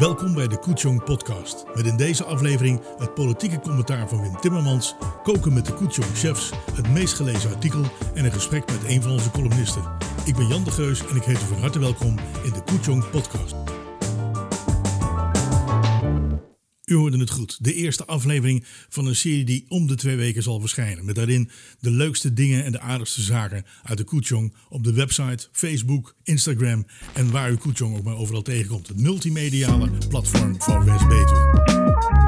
Welkom 0.00 0.34
bij 0.34 0.48
de 0.48 0.58
Koetjong 0.58 1.04
podcast. 1.04 1.64
Met 1.74 1.86
in 1.86 1.96
deze 1.96 2.24
aflevering 2.24 2.80
het 2.98 3.14
politieke 3.14 3.60
commentaar 3.60 4.08
van 4.08 4.20
Wim 4.20 4.40
Timmermans, 4.40 4.94
koken 5.22 5.52
met 5.52 5.66
de 5.66 5.72
Koetjong 5.72 6.08
chefs, 6.14 6.50
het 6.72 6.88
meest 6.88 7.14
gelezen 7.14 7.50
artikel 7.50 7.82
en 8.14 8.24
een 8.24 8.32
gesprek 8.32 8.66
met 8.66 8.84
een 8.86 9.02
van 9.02 9.10
onze 9.10 9.30
columnisten. 9.30 9.82
Ik 10.24 10.36
ben 10.36 10.46
Jan 10.46 10.64
de 10.64 10.70
Geus 10.70 11.06
en 11.06 11.16
ik 11.16 11.22
heet 11.22 11.42
u 11.42 11.44
van 11.44 11.58
harte 11.58 11.78
welkom 11.78 12.18
in 12.44 12.52
de 12.52 12.62
Koetjong 12.64 13.10
podcast. 13.10 13.59
U 16.90 16.94
hoorde 16.94 17.18
het 17.18 17.30
goed. 17.30 17.64
De 17.64 17.74
eerste 17.74 18.06
aflevering 18.06 18.64
van 18.88 19.06
een 19.06 19.16
serie 19.16 19.44
die 19.44 19.64
om 19.68 19.86
de 19.86 19.94
twee 19.94 20.16
weken 20.16 20.42
zal 20.42 20.60
verschijnen. 20.60 21.04
Met 21.04 21.14
daarin 21.14 21.50
de 21.80 21.90
leukste 21.90 22.32
dingen 22.32 22.64
en 22.64 22.72
de 22.72 22.80
aardigste 22.80 23.22
zaken 23.22 23.64
uit 23.82 23.98
de 23.98 24.04
Koetjong 24.04 24.54
op 24.68 24.84
de 24.84 24.92
website, 24.92 25.48
Facebook, 25.52 26.14
Instagram 26.22 26.86
en 27.14 27.30
waar 27.30 27.50
u 27.50 27.56
Koetjong 27.56 27.96
ook 27.96 28.04
maar 28.04 28.16
overal 28.16 28.42
tegenkomt. 28.42 28.88
Het 28.88 29.00
multimediale 29.00 29.90
platform 30.08 30.60
van 30.62 30.84
West-Betuwe. 30.84 32.19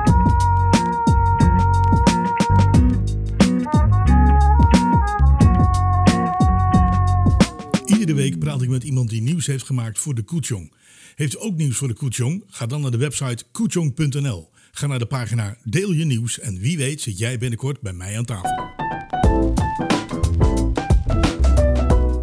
Week 8.15 8.39
praat 8.39 8.63
ik 8.63 8.69
met 8.69 8.85
iemand 8.85 9.11
die 9.11 9.23
nieuws 9.23 9.47
heeft 9.47 9.65
gemaakt 9.65 9.99
voor 9.99 10.15
de 10.15 10.23
Koetjong. 10.23 10.73
Heeft 11.15 11.35
u 11.35 11.39
ook 11.41 11.57
nieuws 11.57 11.77
voor 11.77 11.89
de 11.89 11.95
Koetjong? 11.95 12.45
Ga 12.47 12.67
dan 12.67 12.81
naar 12.81 12.91
de 12.91 12.97
website 12.97 13.45
koetjong.nl. 13.53 14.51
Ga 14.71 14.87
naar 14.87 14.99
de 14.99 15.07
pagina 15.07 15.57
Deel 15.65 15.93
je 15.93 16.05
nieuws 16.05 16.41
en 16.41 16.59
wie 16.59 16.77
weet 16.77 17.01
zit 17.01 17.19
jij 17.19 17.39
binnenkort 17.39 17.81
bij 17.81 17.93
mij 17.93 18.19
aan 18.19 18.25
tafel. 18.25 18.57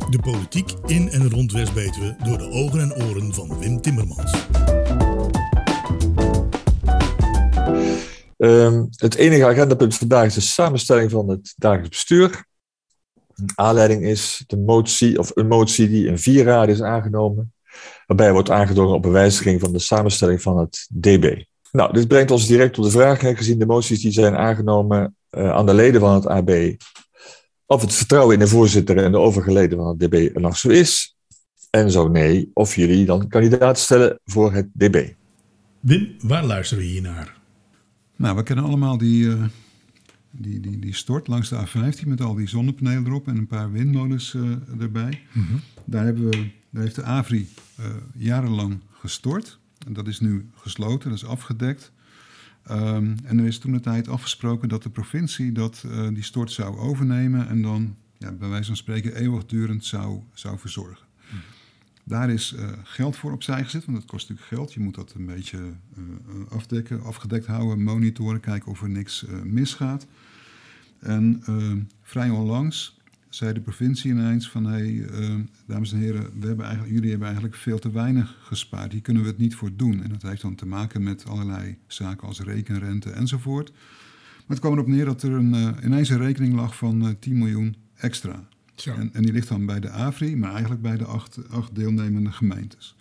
De 0.10 0.20
politiek 0.22 0.72
in 0.86 1.10
en 1.10 1.30
rond 1.30 1.52
West-Betuwe 1.52 2.16
door 2.24 2.38
de 2.38 2.50
ogen 2.50 2.80
en 2.80 2.94
oren 2.94 3.34
van 3.34 3.60
Wim 3.60 3.82
Timmermans. 3.82 4.32
Um, 8.38 8.90
het 8.96 9.16
enige 9.16 9.46
agendapunt 9.46 9.96
vandaag 9.96 10.26
is 10.26 10.34
de 10.34 10.42
samenstelling 10.42 11.12
van 11.12 11.30
het 11.30 11.54
dagelijks 11.58 11.90
bestuur. 11.90 12.48
Aanleiding 13.56 14.04
is 14.04 14.44
de 14.48 14.58
motie, 14.58 15.20
of 15.20 15.32
een 15.34 15.48
motie 15.48 15.90
die 15.90 16.08
in 16.08 16.18
vier 16.18 16.44
raden 16.44 16.76
is 16.76 16.82
aangenomen, 16.82 17.54
waarbij 18.06 18.32
wordt 18.32 18.50
aangedrongen 18.50 18.96
op 18.96 19.06
een 19.06 19.12
wijziging 19.12 19.60
van 19.60 19.72
de 19.72 19.80
samenstelling 19.80 20.42
van 20.42 20.58
het 20.58 20.88
DB. 20.94 21.44
Nou, 21.72 21.94
dit 21.94 22.08
brengt 22.08 22.32
ons 22.32 22.48
direct 22.48 22.74
tot 22.74 22.86
de 22.86 22.92
vraag, 22.92 23.20
gezien 23.20 23.60
de 23.60 23.66
moties 23.66 24.02
die 24.02 24.12
zijn 24.12 24.36
aangenomen 24.36 25.16
uh, 25.32 25.52
aan 25.52 25.66
de 25.66 25.74
leden 25.74 26.02
van 26.02 26.14
het 26.14 26.28
AB, 26.28 26.76
of 27.66 27.82
het 27.82 27.94
vertrouwen 27.94 28.34
in 28.34 28.40
de 28.40 28.48
voorzitter 28.48 28.98
en 28.98 29.12
de 29.12 29.18
overige 29.18 29.52
leden 29.52 29.78
van 29.78 29.88
het 29.88 30.00
DB 30.00 30.30
er 30.36 30.42
nog 30.42 30.58
zo 30.58 30.70
is. 30.70 31.16
En 31.70 31.92
zo 31.92 32.08
nee, 32.08 32.52
of 32.54 32.76
jullie 32.76 33.06
dan 33.06 33.28
kandidaat 33.28 33.80
stellen 33.80 34.20
voor 34.26 34.54
het 34.54 34.70
DB. 34.74 35.10
Wim, 35.80 36.16
waar 36.20 36.46
luisteren 36.46 36.84
we 36.84 36.90
hier 36.90 37.02
naar? 37.02 37.38
Nou, 38.16 38.36
we 38.36 38.44
kennen 38.44 38.66
allemaal 38.66 38.98
die, 38.98 39.26
uh, 39.26 39.44
die, 40.32 40.60
die, 40.60 40.80
die 40.80 40.94
stort 40.94 41.28
langs 41.28 41.50
de 41.50 41.68
A15 41.68 42.08
met 42.08 42.22
al 42.22 42.36
die 42.36 42.48
zonnepanelen 42.48 43.06
erop 43.06 43.28
en 43.28 43.38
een 43.38 43.48
paar 43.48 43.72
windmolens 43.72 44.34
uh, 44.34 44.52
erbij. 44.80 45.22
Mm 45.32 45.46
-hmm. 45.46 45.62
daar, 45.86 46.06
hebben 46.06 46.30
we, 46.30 46.50
daar 46.70 46.84
heeft 46.84 46.96
de 46.96 47.04
AVRI 47.04 47.48
jarenlang 48.14 48.80
gestort. 48.92 49.60
En 49.88 49.94
dat 49.94 50.08
is 50.08 50.20
nu 50.20 50.50
gesloten, 50.56 51.10
dat 51.10 51.18
is 51.18 51.26
afgedekt. 51.26 51.92
Um, 52.72 53.16
en 53.24 53.40
er 53.40 53.46
is 53.46 53.60
toen 53.60 53.72
de 53.72 53.80
tijd 53.80 54.08
afgesproken 54.08 54.70
dat 54.70 54.84
de 54.84 54.90
provincie 54.90 55.52
dat, 55.52 55.84
uh, 55.86 56.08
die 56.08 56.24
stort 56.24 56.52
zou 56.52 56.78
overnemen 56.78 57.48
en 57.48 57.62
dan 57.62 57.96
ja, 58.18 58.32
bij 58.32 58.50
wijze 58.50 58.66
van 58.66 58.76
spreken 58.76 59.16
eeuwigdurend 59.16 59.86
zou, 59.86 60.20
zou 60.34 60.60
verzorgen. 60.60 61.09
Daar 62.10 62.30
is 62.30 62.56
uh, 62.60 62.70
geld 62.84 63.16
voor 63.16 63.32
opzij 63.32 63.64
gezet, 63.64 63.86
want 63.86 63.98
dat 63.98 64.08
kost 64.08 64.30
natuurlijk 64.30 64.56
geld. 64.56 64.74
Je 64.74 64.80
moet 64.80 64.96
dat 64.96 65.14
een 65.14 65.26
beetje 65.26 65.58
uh, 65.58 66.04
afdekken, 66.50 67.04
afgedekt 67.04 67.46
houden, 67.46 67.84
monitoren, 67.84 68.40
kijken 68.40 68.72
of 68.72 68.82
er 68.82 68.90
niks 68.90 69.26
misgaat. 69.44 70.08
En 71.00 71.44
vrij 72.02 72.30
onlangs 72.30 73.00
zei 73.30 73.54
de 73.54 73.62
provincie 73.62 74.12
ineens 74.12 74.50
van... 74.50 74.66
hey, 74.66 74.88
uh, 74.88 75.36
dames 75.66 75.92
en 75.92 76.00
heren, 76.00 76.40
we 76.40 76.48
hebben 76.48 76.66
eigenlijk, 76.66 76.96
jullie 76.96 77.10
hebben 77.10 77.28
eigenlijk 77.28 77.58
veel 77.58 77.80
te 77.80 77.92
weinig 77.92 78.38
gespaard. 78.42 78.92
Hier 78.92 79.02
kunnen 79.02 79.24
we 79.24 79.30
het 79.30 79.38
niet 79.38 79.56
voor 79.56 79.72
doen. 79.76 80.04
En 80.04 80.10
dat 80.10 80.22
heeft 80.22 80.42
dan 80.42 80.56
te 80.56 80.66
maken 80.66 81.04
met 81.04 81.26
allerlei 81.28 81.78
zaken 81.88 82.28
als 82.28 82.40
rekenrente 82.40 83.12
enzovoort. 83.12 83.72
Maar 83.72 84.58
het 84.58 84.60
kwam 84.60 84.74
erop 84.74 84.88
neer 84.88 85.06
dat 85.06 85.24
er 85.24 85.32
een, 85.32 85.76
ineens 85.84 86.10
een 86.10 86.18
rekening 86.18 86.54
lag 86.54 86.76
van 86.76 87.06
uh, 87.06 87.10
10 87.20 87.38
miljoen 87.38 87.76
extra. 87.96 88.48
En, 88.86 89.14
en, 89.14 89.22
die 89.22 89.34
ligt 89.34 89.48
dan 89.48 89.66
bij 89.66 89.80
de 89.80 89.90
AVRI, 89.90 90.36
maar 90.36 90.52
eigenlijk 90.52 90.82
bij 90.82 90.98
de 90.98 91.06
acht, 91.06 91.50
acht 91.50 91.76
deelnemende 91.76 92.32
gemeentes. 92.32 92.96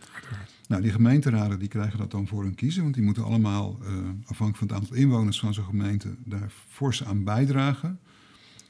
Nou, 0.68 0.82
die 0.82 0.90
gemeenteraden 0.90 1.58
die 1.58 1.68
krijgen 1.68 1.98
dat 1.98 2.10
dan 2.10 2.26
voor 2.26 2.42
hun 2.42 2.54
kiezen, 2.54 2.82
want 2.82 2.94
die 2.94 3.04
moeten 3.04 3.24
allemaal, 3.24 3.78
uh, 3.82 3.88
afhankelijk 4.26 4.56
van 4.56 4.66
het 4.66 4.76
aantal 4.76 4.96
inwoners 4.96 5.40
van 5.40 5.54
zo'n 5.54 5.64
gemeente, 5.64 6.08
daar 6.24 6.52
fors 6.68 7.04
aan 7.04 7.24
bijdragen. 7.24 7.98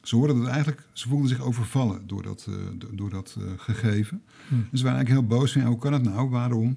Ze 0.03 0.17
hoorden 0.17 0.39
dat 0.39 0.47
eigenlijk, 0.47 0.87
ze 0.93 1.09
voelden 1.09 1.29
zich 1.29 1.41
overvallen 1.41 2.07
door 2.07 2.23
dat, 2.23 2.47
uh, 2.49 2.57
door 2.93 3.11
dat 3.11 3.37
uh, 3.39 3.45
gegeven. 3.57 4.23
Dus 4.49 4.81
ze 4.81 4.85
waren 4.85 4.99
eigenlijk 4.99 5.09
heel 5.09 5.39
boos 5.39 5.53
van, 5.53 5.61
ja, 5.61 5.69
hoe 5.69 5.79
kan 5.79 5.93
het 5.93 6.03
nou? 6.03 6.29
Waarom 6.29 6.77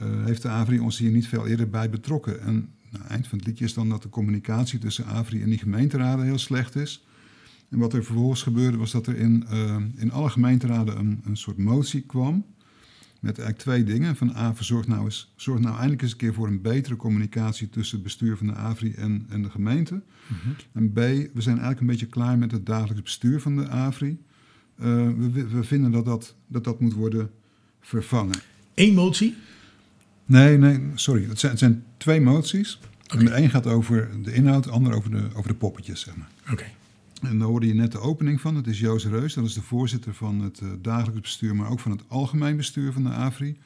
heeft 0.00 0.42
de 0.42 0.48
AVRI 0.48 0.78
ons 0.78 0.98
hier 0.98 1.10
niet 1.10 1.28
veel 1.28 1.46
eerder 1.46 1.70
bij 1.70 1.90
betrokken? 1.90 2.40
En 2.40 2.68
nou, 2.90 3.04
eind 3.04 3.26
van 3.26 3.38
het 3.38 3.46
liedje 3.46 3.64
is 3.64 3.74
dan 3.74 3.88
dat 3.88 4.02
de 4.02 4.08
communicatie 4.08 4.78
tussen 4.78 5.06
AVRI 5.06 5.42
en 5.42 5.48
die 5.48 5.58
gemeenteraden 5.58 6.24
heel 6.24 6.38
slecht 6.38 6.76
is. 6.76 7.06
En 7.68 7.78
wat 7.78 7.92
er 7.92 8.04
vervolgens 8.04 8.42
gebeurde 8.42 8.76
was 8.76 8.90
dat 8.90 9.06
er 9.06 9.16
in, 9.16 9.46
in 9.96 10.12
alle 10.12 10.30
gemeenteraden 10.30 10.98
een, 10.98 11.20
een 11.24 11.36
soort 11.36 11.56
motie 11.56 12.00
kwam. 12.00 12.44
Met 13.20 13.38
eigenlijk 13.38 13.58
twee 13.58 13.84
dingen. 13.84 14.16
Van 14.16 14.36
A, 14.36 14.54
zorg 14.60 14.86
nou, 14.86 15.04
eens, 15.04 15.32
zorg 15.36 15.60
nou 15.60 15.74
eindelijk 15.74 16.02
eens 16.02 16.10
een 16.10 16.16
keer 16.16 16.34
voor 16.34 16.46
een 16.46 16.60
betere 16.60 16.96
communicatie 16.96 17.68
tussen 17.68 17.94
het 17.94 18.04
bestuur 18.04 18.36
van 18.36 18.46
de 18.46 18.54
AVRI 18.54 18.92
en, 18.92 19.26
en 19.28 19.42
de 19.42 19.50
gemeente. 19.50 19.94
Mm 19.94 20.02
-hmm. 20.42 20.56
En 20.72 20.92
B, 20.92 20.96
we 21.34 21.40
zijn 21.40 21.56
eigenlijk 21.56 21.80
een 21.80 21.86
beetje 21.86 22.06
klaar 22.06 22.38
met 22.38 22.52
het 22.52 22.66
dagelijks 22.66 23.02
bestuur 23.02 23.40
van 23.40 23.56
de 23.56 23.68
AVRI. 23.68 24.18
Uh, 24.80 24.84
we, 25.32 25.46
we, 25.48 25.64
vinden 25.64 25.90
dat 25.90 26.04
dat, 26.04 26.34
dat 26.46 26.64
dat 26.64 26.80
moet 26.80 26.92
worden 26.92 27.30
vervangen. 27.80 28.38
Eén 28.74 28.94
motie? 28.94 29.34
Nee, 30.26 30.58
nee, 30.58 30.80
sorry. 30.94 31.24
Het 31.28 31.38
zijn, 31.38 31.52
het 31.52 31.60
zijn 31.60 31.84
twee 31.96 32.20
moties. 32.20 32.80
Okay. 33.04 33.24
De 33.24 33.36
een 33.36 33.50
gaat 33.50 33.66
over 33.66 34.10
de 34.22 34.32
inhoud, 34.32 34.64
de 34.64 34.70
ander 34.70 34.94
over 34.94 35.10
de, 35.10 35.28
over 35.34 35.48
de 35.50 35.56
poppetjes, 35.56 36.00
zeg 36.00 36.16
maar. 36.16 36.28
Oké. 36.42 36.52
Okay. 36.52 36.74
En 37.22 37.38
daar 37.38 37.48
hoorde 37.48 37.66
je 37.66 37.74
net 37.74 37.92
de 37.92 37.98
opening 37.98 38.40
van. 38.40 38.54
Het 38.54 38.66
is 38.66 38.80
Joost 38.80 39.06
Reus, 39.06 39.34
dat 39.34 39.44
is 39.44 39.54
de 39.54 39.62
voorzitter 39.62 40.14
van 40.14 40.40
het 40.40 40.60
uh, 40.60 40.72
dagelijks 40.78 41.20
bestuur, 41.20 41.56
maar 41.56 41.70
ook 41.70 41.80
van 41.80 41.90
het 41.90 42.02
algemeen 42.08 42.56
bestuur 42.56 42.92
van 42.92 43.02
de 43.02 43.10
AVRI. 43.10 43.60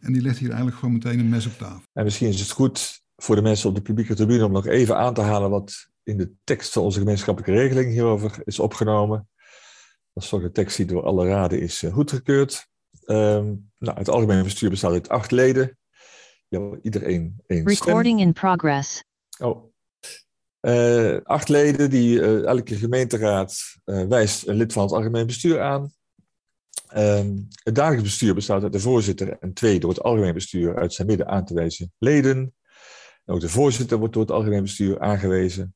En 0.00 0.12
die 0.12 0.22
legt 0.22 0.38
hier 0.38 0.48
eigenlijk 0.48 0.78
gewoon 0.78 0.94
meteen 0.94 1.18
een 1.18 1.28
mes 1.28 1.46
op 1.46 1.52
tafel. 1.52 1.82
En 1.92 2.04
misschien 2.04 2.28
is 2.28 2.40
het 2.40 2.50
goed 2.50 3.00
voor 3.16 3.36
de 3.36 3.42
mensen 3.42 3.68
op 3.68 3.74
de 3.74 3.82
publieke 3.82 4.14
tribune 4.14 4.44
om 4.44 4.52
nog 4.52 4.66
even 4.66 4.96
aan 4.96 5.14
te 5.14 5.20
halen 5.20 5.50
wat 5.50 5.88
in 6.02 6.16
de 6.16 6.32
tekst 6.44 6.72
van 6.72 6.82
onze 6.82 6.98
gemeenschappelijke 6.98 7.60
regeling 7.60 7.90
hierover 7.90 8.40
is 8.44 8.58
opgenomen. 8.58 9.28
Dat 10.12 10.22
is 10.22 10.28
toch 10.28 10.42
de 10.42 10.52
tekst 10.52 10.76
die 10.76 10.86
door 10.86 11.02
alle 11.02 11.28
raden 11.28 11.60
is 11.60 11.82
uh, 11.82 11.92
goedgekeurd. 11.92 12.66
Um, 13.06 13.70
nou, 13.78 13.98
het 13.98 14.08
algemeen 14.08 14.42
bestuur 14.42 14.70
bestaat 14.70 14.92
uit 14.92 15.08
acht 15.08 15.30
leden. 15.30 15.78
Ja, 16.48 16.78
iedereen 16.82 17.42
één 17.46 17.66
Recording 17.66 18.18
stem. 18.18 18.26
in 18.26 18.32
progress. 18.32 19.04
Oh, 19.38 19.72
uh, 20.60 21.16
acht 21.22 21.48
leden, 21.48 21.90
die 21.90 22.18
uh, 22.20 22.44
elke 22.44 22.76
gemeenteraad 22.76 23.56
uh, 23.84 24.06
wijst 24.06 24.46
een 24.46 24.56
lid 24.56 24.72
van 24.72 24.82
het 24.82 24.92
algemeen 24.92 25.26
bestuur 25.26 25.60
aan. 25.60 25.92
Um, 26.96 27.48
het 27.62 27.74
dagelijks 27.74 28.02
bestuur 28.02 28.34
bestaat 28.34 28.62
uit 28.62 28.72
de 28.72 28.80
voorzitter 28.80 29.38
en 29.38 29.52
twee 29.52 29.80
door 29.80 29.90
het 29.90 30.02
algemeen 30.02 30.34
bestuur 30.34 30.76
uit 30.76 30.92
zijn 30.92 31.06
midden 31.06 31.28
aan 31.28 31.44
te 31.44 31.54
wijzen 31.54 31.92
leden. 31.98 32.54
En 33.24 33.34
ook 33.34 33.40
de 33.40 33.48
voorzitter 33.48 33.98
wordt 33.98 34.14
door 34.14 34.22
het 34.22 34.32
algemeen 34.32 34.62
bestuur 34.62 35.00
aangewezen. 35.00 35.74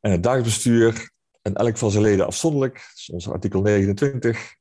En 0.00 0.10
het 0.10 0.22
dagelijks 0.22 0.54
bestuur 0.54 1.10
en 1.42 1.54
elk 1.54 1.76
van 1.76 1.90
zijn 1.90 2.02
leden 2.02 2.26
afzonderlijk, 2.26 2.80
ons 3.12 3.28
artikel 3.28 3.62
29, 3.62 4.54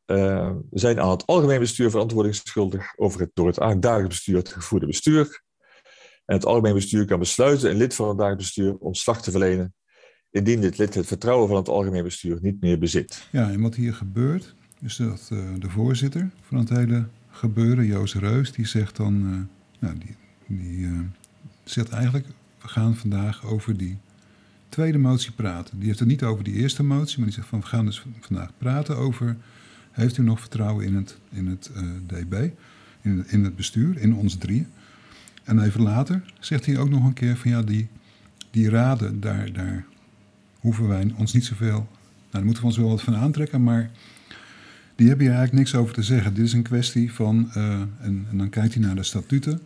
zijn 0.71 0.99
aan 0.99 1.09
het 1.09 1.25
algemeen 1.25 1.59
bestuur 1.59 1.89
verantwoording 1.89 2.35
schuldig 2.35 2.97
over 2.97 3.19
het 3.19 3.31
door 3.33 3.47
het 3.47 3.81
dagelijks 3.81 4.15
bestuur 4.15 4.41
gevoerde 4.45 4.85
bestuur. 4.85 5.45
En 6.27 6.35
het 6.35 6.45
algemeen 6.45 6.73
bestuur 6.73 7.05
kan 7.05 7.19
besluiten 7.19 7.69
een 7.69 7.77
lid 7.77 7.95
van 7.95 8.07
het 8.07 8.17
dagelijks 8.17 8.45
bestuur 8.45 8.77
ontslag 8.77 9.21
te 9.21 9.31
verlenen, 9.31 9.73
indien 10.31 10.61
dit 10.61 10.77
lid 10.77 10.93
het 10.93 11.07
vertrouwen 11.07 11.47
van 11.47 11.57
het 11.57 11.69
algemeen 11.69 12.03
bestuur 12.03 12.37
niet 12.41 12.61
meer 12.61 12.79
bezit. 12.79 13.27
Ja, 13.31 13.49
en 13.49 13.61
wat 13.61 13.75
hier 13.75 13.93
gebeurt, 13.93 14.55
is 14.81 14.95
dat 14.95 15.29
uh, 15.33 15.39
de 15.59 15.69
voorzitter 15.69 16.29
van 16.41 16.57
het 16.57 16.69
hele 16.69 17.07
gebeuren, 17.29 17.85
Joost 17.85 18.13
Reus, 18.13 18.51
die 18.51 18.67
zegt 18.67 18.95
dan, 18.95 19.13
uh, 19.13 19.39
nou, 19.79 19.97
die, 19.97 20.15
die 20.47 20.77
uh, 20.77 20.99
zegt 21.63 21.89
eigenlijk, 21.89 22.25
we 22.61 22.67
gaan 22.67 22.95
vandaag 22.95 23.45
over 23.45 23.77
die 23.77 23.97
tweede 24.69 24.97
motie 24.97 25.31
praten. 25.31 25.77
Die 25.77 25.87
heeft 25.87 25.99
het 25.99 26.07
niet 26.07 26.23
over 26.23 26.43
die 26.43 26.55
eerste 26.55 26.83
motie, 26.83 27.17
maar 27.17 27.25
die 27.25 27.35
zegt 27.35 27.47
van, 27.47 27.59
we 27.59 27.65
gaan 27.65 27.85
dus 27.85 28.05
vandaag 28.19 28.51
praten 28.57 28.97
over, 28.97 29.37
heeft 29.91 30.17
u 30.17 30.23
nog 30.23 30.39
vertrouwen 30.39 30.85
in 30.85 30.95
het, 30.95 31.17
in 31.31 31.47
het 31.47 31.71
DB, 32.05 32.49
in, 33.01 33.25
in 33.27 33.43
het 33.43 33.55
bestuur, 33.55 33.97
in 33.97 34.15
ons 34.15 34.35
drieën? 34.35 34.67
En 35.47 35.59
even 35.59 35.81
later 35.81 36.21
zegt 36.39 36.65
hij 36.65 36.77
ook 36.77 36.89
nog 36.89 37.05
een 37.05 37.13
keer 37.13 37.37
van 37.37 37.51
ja, 37.51 37.61
die, 37.61 37.87
die 38.51 38.69
raden, 38.69 39.19
daar, 39.19 39.51
daar 39.53 39.85
hoeven 40.59 40.87
wij 40.87 41.13
ons 41.17 41.33
niet 41.33 41.45
zoveel. 41.45 41.67
Nou, 41.71 41.87
daar 42.29 42.43
moeten 42.43 42.61
we 42.63 42.69
ons 42.69 42.77
wel 42.77 42.89
wat 42.89 43.01
van 43.01 43.15
aantrekken, 43.15 43.63
maar 43.63 43.89
die 44.95 45.07
hebben 45.07 45.25
hier 45.25 45.35
eigenlijk 45.35 45.53
niks 45.53 45.75
over 45.75 45.93
te 45.93 46.03
zeggen. 46.03 46.33
Dit 46.33 46.45
is 46.45 46.53
een 46.53 46.63
kwestie 46.63 47.13
van, 47.13 47.51
uh, 47.57 47.71
en, 47.73 48.25
en, 48.29 48.37
dan 48.37 48.49
kijkt 48.49 48.73
hij 48.73 48.83
naar 48.83 48.95
de 48.95 49.03
statuten. 49.03 49.61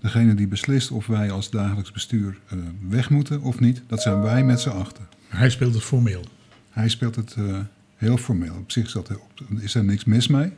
Degene 0.00 0.34
die 0.34 0.48
beslist 0.48 0.90
of 0.90 1.06
wij 1.06 1.30
als 1.30 1.50
dagelijks 1.50 1.92
bestuur 1.92 2.38
uh, 2.52 2.60
weg 2.88 3.10
moeten 3.10 3.40
of 3.40 3.60
niet, 3.60 3.82
dat 3.86 4.02
zijn 4.02 4.20
wij 4.20 4.44
met 4.44 4.60
z'n 4.60 4.68
achter. 4.68 5.04
Hij 5.28 5.50
speelt 5.50 5.74
het 5.74 5.82
formeel. 5.82 6.24
Hij 6.70 6.88
speelt 6.88 7.16
het 7.16 7.36
uh, 7.38 7.58
heel 7.96 8.16
formeel. 8.16 8.54
Op 8.54 8.70
zich 8.70 8.86
is, 8.86 8.92
dat, 8.92 9.10
is 9.58 9.74
er 9.74 9.84
niks 9.84 10.04
mis 10.04 10.28
mee. 10.28 10.52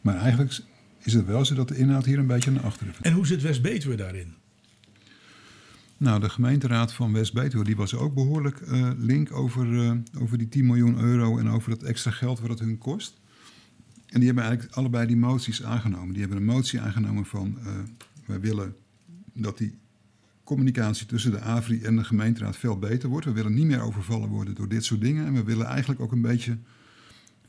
Maar 0.00 0.16
eigenlijk 0.16 0.60
is 1.04 1.14
het 1.14 1.26
wel 1.26 1.44
zo 1.44 1.54
dat 1.54 1.68
de 1.68 1.76
inhoud 1.76 2.04
hier 2.04 2.18
een 2.18 2.26
beetje 2.26 2.50
naar 2.50 2.62
achteren 2.62 2.94
En 3.02 3.12
hoe 3.12 3.26
zit 3.26 3.42
West-Betuwe 3.42 3.96
daarin? 3.96 4.34
Nou, 5.96 6.20
de 6.20 6.28
gemeenteraad 6.28 6.92
van 6.92 7.12
West-Betuwe 7.12 7.64
die 7.64 7.76
was 7.76 7.94
ook 7.94 8.14
behoorlijk 8.14 8.60
uh, 8.60 8.90
link 8.96 9.32
over, 9.32 9.66
uh, 9.66 9.92
over 10.18 10.38
die 10.38 10.48
10 10.48 10.66
miljoen 10.66 10.98
euro 10.98 11.38
en 11.38 11.48
over 11.48 11.70
dat 11.70 11.82
extra 11.82 12.10
geld 12.10 12.40
wat 12.40 12.50
het 12.50 12.58
hun 12.58 12.78
kost. 12.78 13.20
En 14.06 14.20
die 14.20 14.26
hebben 14.26 14.44
eigenlijk 14.44 14.74
allebei 14.74 15.06
die 15.06 15.16
moties 15.16 15.62
aangenomen. 15.62 16.12
Die 16.12 16.20
hebben 16.20 16.38
een 16.38 16.44
motie 16.44 16.80
aangenomen 16.80 17.24
van 17.24 17.58
uh, 17.58 17.66
wij 18.26 18.40
willen 18.40 18.76
dat 19.32 19.58
die 19.58 19.78
communicatie 20.44 21.06
tussen 21.06 21.30
de 21.30 21.40
AVRI 21.40 21.82
en 21.82 21.96
de 21.96 22.04
gemeenteraad 22.04 22.56
veel 22.56 22.78
beter 22.78 23.08
wordt. 23.08 23.26
We 23.26 23.32
willen 23.32 23.54
niet 23.54 23.66
meer 23.66 23.80
overvallen 23.80 24.28
worden 24.28 24.54
door 24.54 24.68
dit 24.68 24.84
soort 24.84 25.00
dingen. 25.00 25.26
En 25.26 25.32
we 25.32 25.44
willen 25.44 25.66
eigenlijk 25.66 26.00
ook 26.00 26.12
een 26.12 26.20
beetje 26.20 26.58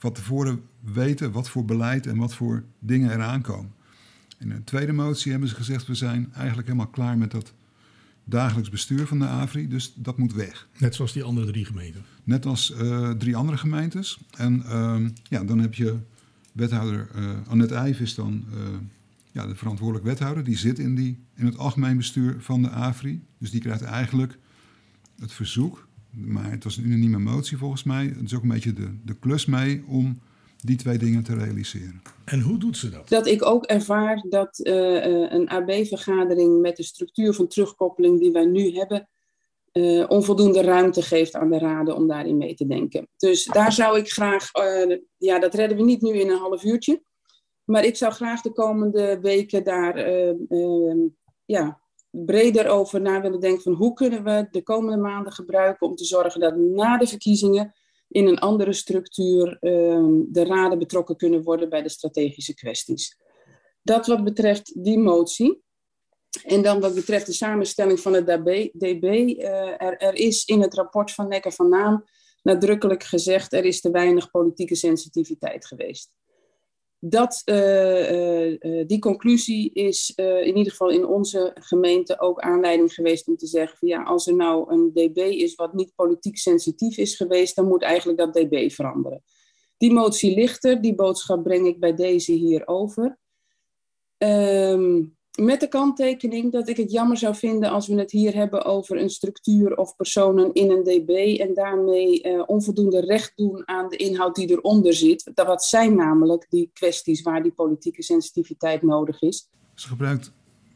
van 0.06 0.14
tevoren 0.14 0.62
weten 0.80 1.32
wat 1.32 1.50
voor 1.50 1.66
beleid 1.66 2.08
en 2.08 2.18
wat 2.18 2.36
voor 2.36 2.64
dingen 2.80 3.12
eraan 3.12 3.42
komen. 3.42 3.72
In 4.40 4.52
een 4.52 4.64
tweede 4.64 4.92
motie 4.92 5.32
hebben 5.32 5.50
ze 5.50 5.56
gezegd, 5.56 5.88
we 5.88 5.96
zijn 5.96 6.34
eigenlijk 6.34 6.68
helemaal 6.68 6.92
klaar 6.92 7.18
met 7.18 7.32
dat 7.32 7.54
dagelijks 8.24 8.70
bestuur 8.70 9.08
van 9.08 9.20
de 9.20 9.26
AVRI, 9.26 9.68
dus 9.68 9.94
dat 9.96 10.18
moet 10.18 10.34
weg. 10.34 10.68
Net 10.78 10.96
zoals 10.96 11.14
die 11.14 11.24
andere 11.24 11.48
drie 11.48 11.66
gemeenten? 11.66 12.04
Net 12.24 12.46
als 12.46 12.74
uh, 12.82 13.10
drie 13.10 13.36
andere 13.36 13.58
gemeentes. 13.58 14.20
En 14.38 14.64
uh, 14.66 15.08
ja, 15.24 15.44
dan 15.44 15.60
heb 15.60 15.74
je 15.74 15.98
wethouder 16.52 17.10
uh, 17.16 17.32
Annette 17.48 17.76
Eijf 17.76 18.00
is 18.00 18.16
dan 18.16 18.46
ja, 19.32 19.48
de 19.48 19.56
verantwoordelijk 19.56 20.06
wethouder. 20.06 20.44
Die 20.44 20.58
zit 20.58 20.80
in, 20.80 20.96
die, 20.96 21.20
in 21.36 21.46
het 21.46 21.58
algemeen 21.58 21.98
bestuur 21.98 22.36
van 22.40 22.62
de 22.62 22.70
AVRI. 22.70 23.22
Dus 23.38 23.52
die 23.52 23.62
krijgt 23.62 23.82
eigenlijk 23.82 24.38
het 25.20 25.34
verzoek, 25.34 25.85
maar 26.16 26.52
het 26.52 26.64
was 26.64 26.78
een 26.78 26.86
unanieme 26.86 27.20
motie 27.20 27.58
volgens 27.58 27.84
mij. 27.84 28.06
Het 28.06 28.24
is 28.24 28.36
ook 28.36 28.42
een 28.42 28.50
beetje 28.50 28.74
de, 28.74 28.98
de 29.06 29.20
klus 29.20 29.46
mee 29.46 29.84
om 29.88 30.20
die 30.58 30.78
twee 30.78 30.98
dingen 30.98 31.24
te 31.24 31.36
realiseren. 31.36 32.02
En 32.26 32.42
hoe 32.42 32.58
doet 32.58 32.78
ze 32.78 32.90
dat? 32.90 33.10
Dat 33.10 33.28
ik 33.28 33.46
ook 33.46 33.66
ervaar 33.66 34.26
dat 34.30 34.60
uh, 34.64 35.30
een 35.32 35.50
AB-vergadering 35.50 36.62
met 36.62 36.78
de 36.78 36.84
structuur 36.84 37.34
van 37.34 37.48
terugkoppeling 37.48 38.20
die 38.20 38.32
wij 38.32 38.46
nu 38.46 38.76
hebben, 38.76 39.10
uh, 39.74 40.06
onvoldoende 40.08 40.62
ruimte 40.62 41.02
geeft 41.02 41.34
aan 41.34 41.50
de 41.50 41.58
raden 41.58 41.96
om 41.96 42.08
daarin 42.08 42.38
mee 42.38 42.54
te 42.54 42.68
denken. 42.68 43.08
Dus 43.18 43.46
daar 43.46 43.72
zou 43.72 43.98
ik 43.98 44.12
graag, 44.12 44.50
uh, 44.56 44.98
ja, 45.18 45.40
dat 45.40 45.54
redden 45.54 45.78
we 45.78 45.84
niet 45.84 46.02
nu 46.02 46.12
in 46.12 46.30
een 46.30 46.38
half 46.38 46.64
uurtje, 46.64 47.04
maar 47.64 47.86
ik 47.86 47.96
zou 47.96 48.14
graag 48.14 48.42
de 48.42 48.52
komende 48.52 49.20
weken 49.22 49.64
daar 49.64 50.10
ja, 51.46 51.82
breder 52.26 52.68
over 52.68 53.02
na 53.02 53.22
willen 53.22 53.40
denken 53.40 53.62
van 53.62 53.74
hoe 53.74 53.94
kunnen 53.94 54.24
we 54.24 54.48
de 54.52 54.64
komende 54.64 54.98
maanden 54.98 55.34
gebruiken 55.34 55.88
om 55.88 55.96
te 55.96 56.06
zorgen 56.06 56.40
dat 56.40 56.56
na 56.56 56.98
de 56.98 57.08
verkiezingen 57.08 57.74
in 58.08 58.28
een 58.28 58.40
andere 58.40 58.74
structuur 58.74 59.58
um, 59.62 60.28
de 60.32 60.44
raden 60.44 60.80
betrokken 60.80 61.16
kunnen 61.16 61.44
worden 61.44 61.70
bij 61.70 61.82
de 61.82 61.90
strategische 61.90 62.54
kwesties. 62.54 63.18
Dat 63.82 64.08
wat 64.08 64.24
betreft 64.24 64.84
die 64.84 65.00
motie. 65.00 65.64
En 66.44 66.62
dan 66.62 66.80
wat 66.80 66.96
betreft 66.96 67.26
de 67.26 67.34
samenstelling 67.34 68.00
van 68.00 68.14
het 68.14 68.28
DB. 68.28 68.70
DB 68.72 69.36
er, 69.78 69.98
er, 69.98 70.14
is 70.14 70.46
in 70.46 70.62
het 70.62 70.74
rapport 70.74 71.12
van 71.12 71.28
Nekker 71.28 71.52
van 71.52 71.70
Naam 71.70 72.04
nadrukkelijk 72.42 73.04
gezegd... 73.04 73.54
er 73.54 73.66
is 73.66 73.82
te 73.82 73.92
weinig 73.92 74.32
politieke 74.32 74.76
sensitiviteit 74.76 75.66
geweest 75.66 76.12
dat, 77.00 77.42
uh, 77.46 78.52
uh, 78.52 78.88
die 78.88 79.00
conclusie 79.00 79.74
is 79.74 80.14
in 80.16 80.58
ieder 80.58 80.72
geval 80.72 80.90
in 80.90 81.06
onze 81.06 81.56
gemeente 81.60 82.20
ook 82.20 82.40
aanleiding 82.40 82.94
geweest 82.94 83.28
om 83.28 83.38
te 83.38 83.48
zeggen 83.48 83.78
van 83.78 83.88
ja, 83.88 84.04
als 84.04 84.28
er 84.28 84.36
nou 84.36 84.74
een 84.74 84.92
DB 84.94 85.18
is 85.18 85.56
wat 85.56 85.74
niet 85.74 85.96
politiek 85.96 86.38
sensitief 86.38 86.98
is 86.98 87.16
geweest, 87.16 87.56
dan 87.56 87.68
moet 87.68 87.82
eigenlijk 87.82 88.18
dat 88.18 88.34
DB 88.34 88.72
veranderen. 88.72 89.24
Die 89.78 89.94
motie 89.94 90.36
ligt 90.36 90.64
er, 90.64 90.82
die 90.82 90.96
boodschap 90.96 91.44
breng 91.44 91.68
ik 91.68 91.80
bij 91.80 91.94
deze 91.94 92.32
hier 92.32 92.68
over. 92.68 93.18
Um, 94.18 95.18
met 95.36 95.60
de 95.60 95.68
kanttekening 95.68 96.52
dat 96.52 96.70
ik 96.70 96.78
het 96.78 96.92
jammer 96.92 97.18
zou 97.18 97.36
vinden 97.36 97.70
als 97.70 97.88
we 97.88 97.96
het 97.96 98.12
hier 98.12 98.36
hebben 98.36 98.66
over 98.66 99.02
een 99.02 99.10
structuur 99.10 99.76
of 99.76 99.96
personen 99.96 100.54
in 100.54 100.72
een 100.72 100.84
DB 100.84 101.40
en 101.40 101.54
daarmee 101.54 102.24
uh, 102.24 102.44
onvoldoende 102.46 103.00
recht 103.00 103.32
doen 103.36 103.68
aan 103.68 103.90
de 103.90 103.96
inhoud 103.96 104.36
die 104.36 104.50
eronder 104.50 104.94
zit. 104.94 105.32
Dat 105.34 105.48
wat 105.48 105.64
zijn 105.64 105.96
namelijk 105.96 106.46
die 106.50 106.70
kwesties 106.74 107.22
waar 107.22 107.44
die 107.44 107.52
politieke 107.52 108.04
sensitiviteit 108.04 108.82
nodig 108.82 109.22
is. 109.22 109.50
Ze 109.74 109.88
gebruikt 109.88 110.32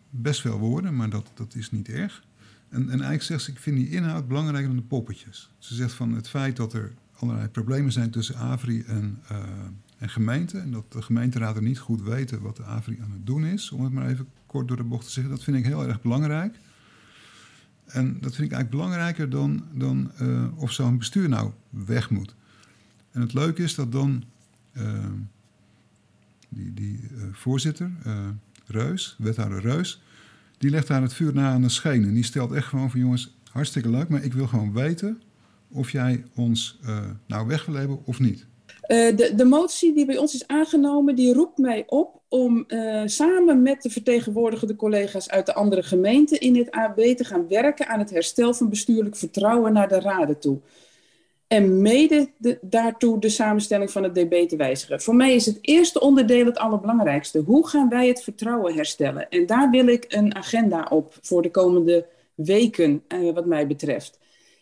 best 0.10 0.42
veel 0.42 0.58
woorden, 0.58 0.96
maar 0.96 1.10
dat, 1.10 1.32
dat 1.34 1.56
is 1.56 1.72
niet 1.72 1.90
erg. 1.90 2.24
En, 2.70 2.82
en 2.82 2.90
eigenlijk 2.90 3.24
zegt 3.24 3.44
ze, 3.44 3.52
ik 3.52 3.60
vind 3.60 3.78
die 3.78 3.90
inhoud 3.90 4.28
belangrijker 4.28 4.68
dan 4.68 4.78
de 4.78 4.84
poppetjes. 4.84 5.50
Ze 5.58 5.76
zegt 5.76 5.94
van 5.94 6.14
het 6.14 6.30
feit 6.30 6.56
dat 6.56 6.74
er 6.74 6.94
allerlei 7.20 7.48
problemen 7.48 7.92
zijn 7.92 8.12
tussen 8.12 8.36
AVRI 8.36 8.84
en, 8.88 9.22
uh, 9.32 9.38
en 9.98 10.10
gemeente. 10.10 10.58
En 10.58 10.72
dat 10.72 10.92
de 10.92 11.02
gemeenteraden 11.02 11.64
niet 11.64 11.80
goed 11.80 12.02
weten 12.02 12.42
wat 12.42 12.56
de 12.56 12.64
AVRI 12.64 12.98
aan 13.02 13.12
het 13.12 13.26
doen 13.26 13.46
is, 13.46 13.72
om 13.72 13.84
het 13.84 13.94
maar 13.94 14.10
even 14.10 14.28
kort 14.50 14.68
door 14.68 14.78
de 14.78 14.84
bocht 14.84 15.06
te 15.06 15.12
zeggen. 15.12 15.34
Dat 15.34 15.44
vind 15.44 15.58
ik 15.58 15.66
heel 15.66 15.88
erg 15.88 16.02
belangrijk. 16.02 16.60
En 17.86 18.06
dat 18.06 18.36
vind 18.36 18.52
ik 18.52 18.54
eigenlijk 18.54 18.70
belangrijker 18.70 19.30
dan, 19.30 19.64
dan 19.74 20.12
uh, 20.22 20.48
of 20.56 20.72
zo'n 20.72 20.98
bestuur 20.98 21.30
nou 21.30 21.52
weg 21.70 22.10
moet. 22.10 22.36
En 23.12 23.22
het 23.22 23.34
leuke 23.34 23.64
is 23.64 23.76
dat 23.76 23.92
dan 23.92 24.24
uh, 24.74 24.84
die, 26.50 26.74
die 26.74 27.00
uh, 27.12 27.24
voorzitter, 27.32 27.92
Reus, 28.66 29.16
wethouder 29.18 29.62
Reus, 29.62 30.02
die 30.58 30.70
legt 30.70 30.88
daar 30.88 31.02
het 31.02 31.14
vuur 31.14 31.34
na 31.34 31.50
aan 31.50 31.62
de 31.62 31.70
schenen. 31.70 32.08
En 32.08 32.14
die 32.14 32.24
stelt 32.24 32.52
echt 32.52 32.68
gewoon 32.68 32.92
van 32.92 33.00
jongens, 33.00 33.36
hartstikke 33.52 33.90
leuk, 33.90 34.10
maar 34.10 34.24
ik 34.24 34.34
wil 34.34 34.48
gewoon 34.48 34.74
weten 34.74 35.22
of 35.68 35.92
jij 35.92 36.26
ons 36.34 36.80
nou 37.26 37.48
weg 37.48 37.66
wil 37.66 37.76
hebben 37.76 38.06
of 38.06 38.20
niet. 38.20 38.46
De, 38.90 39.32
de 39.36 39.46
motie 39.46 39.94
die 39.94 40.06
bij 40.06 40.18
ons 40.18 40.34
is 40.34 40.48
aangenomen, 40.48 41.16
die 41.16 41.34
roept 41.34 41.58
mij 41.58 41.84
op 41.88 42.22
om 42.30 42.64
uh, 42.68 43.02
samen 43.06 43.62
met 43.62 43.82
de 43.82 43.90
vertegenwoordigende 43.90 44.76
collega's 44.76 45.30
uit 45.30 45.46
de 45.46 45.54
andere 45.54 45.84
gemeenten 45.84 46.40
in 46.40 46.56
het 46.56 46.72
AB 46.72 47.00
te 47.00 47.24
gaan 47.24 47.48
werken 47.48 47.88
aan 47.88 48.00
het 48.00 48.10
herstel 48.10 48.54
van 48.54 48.70
bestuurlijk 48.70 49.16
vertrouwen 49.16 49.74
naar 49.74 49.88
de 49.88 50.00
raden 50.00 50.40
toe. 50.40 50.60
En 51.48 51.82
mede 51.82 52.30
de, 52.38 52.58
daartoe 52.62 53.20
de 53.20 53.30
samenstelling 53.30 53.92
van 53.92 54.04
het 54.04 54.16
DB 54.16 54.48
te 54.48 54.56
wijzigen. 54.56 55.02
Voor 55.02 55.16
mij 55.16 55.36
is 55.36 55.46
het 55.46 55.58
eerste 55.62 56.00
onderdeel 56.00 56.46
het 56.46 56.58
allerbelangrijkste. 56.58 57.40
Hoe 57.40 57.68
gaan 57.68 57.90
wij 57.90 58.08
het 58.08 58.24
vertrouwen 58.24 58.76
herstellen? 58.76 59.30
En 59.30 59.46
daar 59.46 59.70
wil 59.70 59.88
ik 59.88 60.06
een 60.08 60.36
agenda 60.36 60.88
op 60.90 61.18
voor 61.22 61.42
de 61.42 61.52
komende 61.52 62.06
weken, 62.36 63.04
uh, 63.08 63.34
wat 63.34 63.46
mij 63.46 63.68
betreft. 63.68 64.20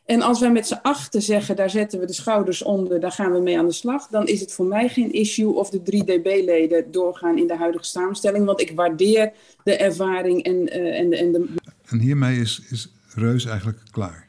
En 0.08 0.22
als 0.22 0.40
wij 0.40 0.52
met 0.52 0.68
z'n 0.68 0.80
achten 0.82 1.22
zeggen, 1.22 1.56
daar 1.56 1.70
zetten 1.70 2.00
we 2.00 2.06
de 2.06 2.14
schouders 2.14 2.64
onder, 2.64 3.00
daar 3.00 3.12
gaan 3.12 3.32
we 3.32 3.40
mee 3.40 3.58
aan 3.58 3.66
de 3.66 3.72
slag, 3.72 4.08
dan 4.08 4.28
is 4.28 4.40
het 4.40 4.54
voor 4.54 4.66
mij 4.66 4.90
geen 4.90 5.12
issue 5.12 5.54
of 5.54 5.70
de 5.70 5.82
drie 5.82 6.04
DB-leden 6.04 6.92
doorgaan 6.92 7.38
in 7.38 7.48
de 7.48 7.58
huidige 7.58 7.86
samenstelling, 7.86 8.46
want 8.46 8.62
ik 8.62 8.72
waardeer 8.76 9.34
de 9.64 9.76
ervaring 9.76 10.44
en, 10.44 10.56
uh, 10.56 11.00
en, 11.00 11.12
en 11.12 11.32
de. 11.32 11.50
En 11.86 12.00
hiermee 12.00 12.40
is, 12.40 12.62
is 12.70 12.92
Reus 13.16 13.46
eigenlijk 13.46 13.80
klaar. 13.92 14.28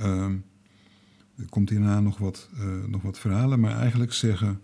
Um, 0.00 0.44
er 1.36 1.48
komt 1.48 1.70
hierna 1.70 2.00
nog 2.00 2.18
wat, 2.18 2.48
uh, 2.58 2.84
nog 2.86 3.02
wat 3.02 3.18
verhalen, 3.18 3.60
maar 3.60 3.78
eigenlijk 3.78 4.12
zeggen 4.12 4.60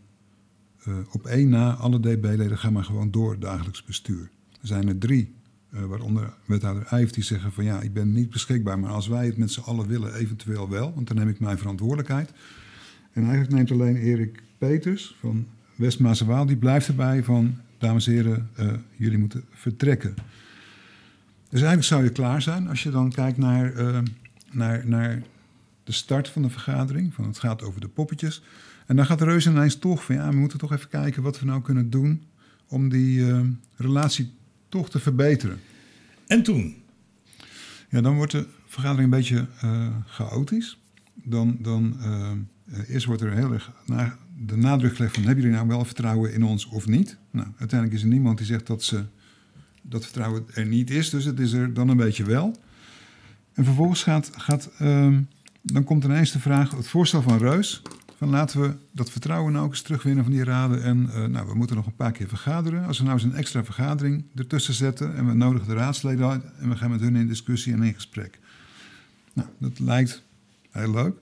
uh, 0.89 0.95
op 1.13 1.27
één 1.27 1.49
na 1.49 1.75
alle 1.75 2.01
DB-leden 2.01 2.59
gaan 2.59 2.73
maar 2.73 2.85
gewoon 2.85 3.11
door 3.11 3.39
dagelijks 3.39 3.85
bestuur. 3.85 4.31
Er 4.61 4.67
zijn 4.67 4.89
er 4.89 4.99
drie 4.99 5.35
uh, 5.75 5.85
waaronder 5.85 6.33
wethouder 6.45 6.87
Eijf, 6.87 7.11
die 7.11 7.25
zeggen 7.25 7.53
van 7.53 7.65
ja, 7.65 7.81
ik 7.81 7.93
ben 7.93 8.13
niet 8.13 8.31
beschikbaar, 8.31 8.79
maar 8.79 8.91
als 8.91 9.09
wij 9.09 9.27
het 9.27 9.37
met 9.37 9.51
z'n 9.51 9.61
allen 9.61 9.87
willen, 9.87 10.15
eventueel 10.15 10.69
wel, 10.69 10.95
want 10.95 11.07
dan 11.07 11.17
neem 11.17 11.29
ik 11.29 11.41
mijn 11.41 11.59
verantwoordelijkheid. 11.59 12.33
En 13.13 13.23
eigenlijk 13.23 13.53
neemt 13.53 13.71
alleen 13.71 13.97
Erik 13.97 14.43
Peters 14.59 15.17
van 15.21 15.47
west 15.75 16.21
Waal, 16.21 16.47
die 16.47 16.57
blijft 16.57 16.89
erbij 16.89 17.25
van, 17.25 17.59
dames 17.79 18.07
en 18.07 18.13
heren, 18.13 18.51
uh, 18.61 18.73
jullie 18.97 19.19
moeten 19.19 19.45
vertrekken. 19.51 20.15
Dus 21.49 21.61
eigenlijk 21.61 21.85
zou 21.85 22.05
je 22.05 22.11
klaar 22.11 22.43
zijn 22.43 22.69
als 22.69 22.83
je 22.83 22.91
dan 22.91 23.13
kijkt 23.13 23.39
naar, 23.39 23.73
uh, 23.77 23.99
naar, 24.51 24.87
naar 24.87 25.23
de 25.85 25.93
start 25.93 26.29
van 26.29 26.43
de 26.43 26.51
vergadering. 26.51 27.15
Van 27.15 27.25
het 27.25 27.39
gaat 27.39 27.63
over 27.63 27.81
de 27.81 27.89
poppetjes. 27.89 28.43
En 28.87 28.97
dan 28.97 29.07
gaat 29.07 29.19
de 29.19 29.25
reus 29.25 29.47
ineens 29.47 29.79
toch 29.79 30.05
van 30.05 30.15
ja, 30.15 30.29
we 30.29 30.37
moeten 30.37 30.59
toch 30.59 30.73
even 30.73 30.89
kijken 30.89 31.23
wat 31.23 31.41
we 31.41 31.47
nou 31.47 31.63
kunnen 31.63 31.91
doen 31.91 32.23
om 32.69 32.89
die 32.89 33.25
relatie 33.77 34.33
toch 34.71 34.91
te 34.91 34.99
verbeteren. 34.99 35.61
En 36.27 36.43
toen? 36.43 36.75
Ja, 37.89 38.01
dan 38.01 38.17
wordt 38.17 38.33
de 38.33 38.47
vergadering 38.67 39.13
een 39.13 39.19
beetje 39.19 39.47
uh, 39.65 39.89
chaotisch. 40.07 40.79
Dan, 41.15 41.57
dan 41.61 41.97
uh, 42.01 42.79
eerst 42.89 43.07
wordt 43.07 43.23
er 43.23 43.33
heel 43.33 43.53
erg 43.53 43.73
na, 43.87 44.19
de 44.47 44.57
nadruk 44.57 44.97
gelegd 44.97 45.15
van... 45.15 45.25
hebben 45.25 45.43
jullie 45.43 45.59
nou 45.59 45.69
wel 45.69 45.85
vertrouwen 45.85 46.33
in 46.33 46.43
ons 46.43 46.67
of 46.67 46.87
niet? 46.87 47.17
Nou, 47.31 47.49
uiteindelijk 47.59 47.99
is 47.99 48.05
er 48.05 48.13
niemand 48.13 48.39
die 48.39 48.47
zegt 48.47 48.67
dat 48.67 48.83
ze, 48.83 49.05
dat 49.83 50.05
vertrouwen 50.05 50.45
er 50.55 50.67
niet 50.67 50.91
is. 50.91 51.11
Dus 51.11 51.25
het 51.25 51.41
is 51.41 51.53
er 51.53 51.75
dan 51.75 51.89
een 51.89 51.97
beetje 51.97 52.25
wel. 52.25 52.61
En 53.53 53.65
vervolgens 53.65 54.03
gaat... 54.03 54.31
gaat 54.37 54.71
uh, 54.81 55.19
dan 55.63 55.85
komt 55.85 56.05
ineens 56.05 56.33
de 56.33 56.41
vraag, 56.41 56.71
het 56.71 56.87
voorstel 56.87 57.23
van 57.23 57.39
Reus... 57.39 57.83
van 58.21 58.29
laten 58.29 58.61
we 58.61 58.77
dat 58.93 59.11
vertrouwen 59.11 59.53
nou 59.53 59.65
ook 59.65 59.71
eens 59.71 59.83
terugwinnen 59.83 60.25
van 60.25 60.33
die 60.33 60.45
raden. 60.45 60.83
En 60.83 61.11
eh, 61.13 61.25
nou, 61.25 61.49
we 61.49 61.55
moeten 61.55 61.77
nog 61.77 61.87
een 61.87 61.95
paar 61.95 62.13
keer 62.13 62.29
vergaderen. 62.29 62.87
Als 62.87 62.99
we 62.99 63.05
nou 63.05 63.17
eens 63.17 63.25
een 63.25 63.35
extra 63.35 63.65
vergadering 63.65 64.25
ertussen 64.35 64.75
zetten 64.75 65.17
en 65.17 65.27
we 65.27 65.35
nodigen 65.35 65.69
de 65.69 65.75
raadsleden 65.75 66.29
uit 66.29 66.43
en 66.59 66.69
we 66.69 66.77
gaan 66.77 66.91
met 66.91 67.01
hun 67.01 67.17
in 67.17 67.27
discussie 67.27 67.73
en 67.73 67.83
in 67.83 67.95
gesprek. 67.95 68.39
Nou, 69.33 69.49
dat 69.59 69.79
lijkt 69.79 70.23
heel 70.71 70.91
leuk. 70.91 71.17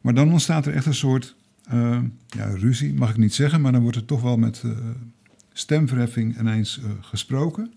Maar 0.00 0.14
dan 0.14 0.32
ontstaat 0.32 0.66
er 0.66 0.74
echt 0.74 0.86
een 0.86 0.94
soort 0.94 1.34
uh, 1.72 1.98
ja, 2.26 2.46
ruzie, 2.46 2.94
mag 2.94 3.10
ik 3.10 3.16
niet 3.16 3.34
zeggen, 3.34 3.60
maar 3.60 3.72
dan 3.72 3.82
wordt 3.82 3.96
er 3.96 4.04
toch 4.04 4.22
wel 4.22 4.36
met 4.36 4.62
uh, 4.64 4.72
stemverheffing 5.52 6.38
ineens 6.38 6.80
gesproken. 7.00 7.72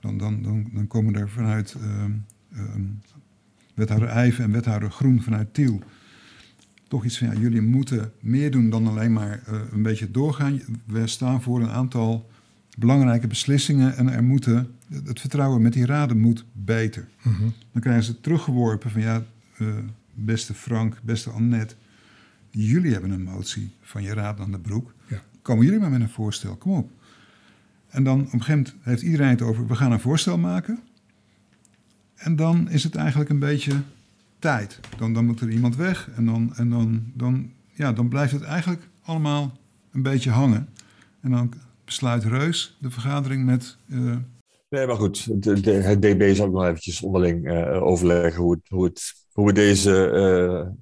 Dan, 0.00 0.18
dan, 0.18 0.42
dan, 0.72 0.86
komen 0.86 1.14
er 1.14 1.28
vanuit 1.28 1.76
wethouder 3.74 4.08
Eijven 4.08 4.44
en 4.44 4.52
wethouder 4.52 4.90
Groen 4.90 5.22
vanuit 5.22 5.54
Tiel 5.54 5.82
toch 6.90 7.04
iets 7.04 7.18
van, 7.18 7.26
ja, 7.26 7.40
jullie 7.40 7.60
moeten 7.60 8.12
meer 8.20 8.50
doen 8.50 8.70
dan 8.70 8.86
alleen 8.86 9.12
maar 9.12 9.42
een 9.72 9.82
beetje 9.82 10.10
doorgaan. 10.10 10.60
We 10.84 11.06
staan 11.06 11.42
voor 11.42 11.60
een 11.60 11.70
aantal 11.70 12.30
belangrijke 12.78 13.26
beslissingen 13.26 13.96
en 13.96 14.08
er 14.08 14.22
moeten, 14.22 14.68
het 15.04 15.20
vertrouwen 15.20 15.62
met 15.62 15.72
die 15.72 15.86
raden 15.86 16.18
moet 16.20 16.44
beter. 16.52 17.08
Mm 17.22 17.34
-hmm. 17.34 17.52
Dan 17.72 17.82
krijgen 17.82 18.04
ze 18.04 18.20
teruggeworpen 18.20 18.90
van, 18.90 19.00
ja, 19.00 19.24
beste 20.14 20.54
Frank, 20.54 20.96
beste 21.02 21.30
Annette, 21.30 21.74
jullie 22.50 22.92
hebben 22.92 23.10
een 23.10 23.22
motie 23.22 23.70
van 23.80 24.02
je 24.02 24.14
raad 24.14 24.40
aan 24.40 24.50
de 24.50 24.58
broek. 24.58 24.94
Ja. 25.08 25.22
Komen 25.42 25.64
jullie 25.64 25.80
maar 25.80 25.90
met 25.90 26.00
een 26.00 26.08
voorstel, 26.08 26.56
kom 26.56 26.72
op. 26.72 26.90
En 27.88 28.04
dan 28.04 28.20
op 28.20 28.32
een 28.32 28.42
gegeven 28.42 28.52
moment 28.52 28.74
heeft 28.80 29.02
iedereen 29.02 29.28
het 29.28 29.42
over, 29.42 29.66
we 29.66 29.74
gaan 29.74 29.92
een 29.92 30.00
voorstel 30.00 30.38
maken. 30.38 30.78
En 32.14 32.36
dan 32.36 32.70
is 32.70 32.84
het 32.84 32.94
eigenlijk 32.94 33.30
een 33.30 33.38
beetje 33.38 33.72
tijd. 34.40 34.80
Dan, 34.96 35.12
dan 35.12 35.24
moet 35.24 35.40
er 35.40 35.50
iemand 35.50 35.76
weg 35.76 36.10
en, 36.16 36.26
dan, 36.26 36.52
en 36.56 36.70
dan, 36.70 37.12
dan, 37.14 37.52
ja, 37.74 37.92
dan 37.92 38.08
blijft 38.08 38.32
het 38.32 38.42
eigenlijk 38.42 38.88
allemaal 39.02 39.58
een 39.92 40.02
beetje 40.02 40.30
hangen. 40.30 40.68
En 41.20 41.30
dan 41.30 41.52
besluit 41.84 42.24
Reus 42.24 42.76
de 42.80 42.90
vergadering 42.90 43.44
met... 43.44 43.76
Uh... 43.88 44.16
Nee, 44.68 44.86
maar 44.86 44.96
goed, 44.96 45.42
de, 45.42 45.60
de, 45.60 45.70
het 45.70 46.02
DB 46.02 46.34
zal 46.34 46.50
nog 46.50 46.64
eventjes 46.64 47.02
onderling 47.02 47.50
uh, 47.50 47.82
overleggen 47.82 48.42
hoe 48.42 48.52
het, 48.52 48.68
hoe 48.68 48.84
het 48.84 49.14
hoe 49.40 49.48
we 49.48 49.54
deze 49.54 50.10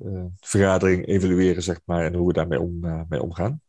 uh, 0.03 0.13
uh, 0.13 0.25
vergadering 0.41 1.07
evalueren, 1.07 1.63
zeg 1.63 1.81
maar, 1.85 2.05
en 2.05 2.15
hoe 2.15 2.27
we 2.27 2.33
daarmee 2.33 2.61
om, 2.61 2.85
uh, 2.85 3.01
mee 3.09 3.23
omgaan. 3.23 3.61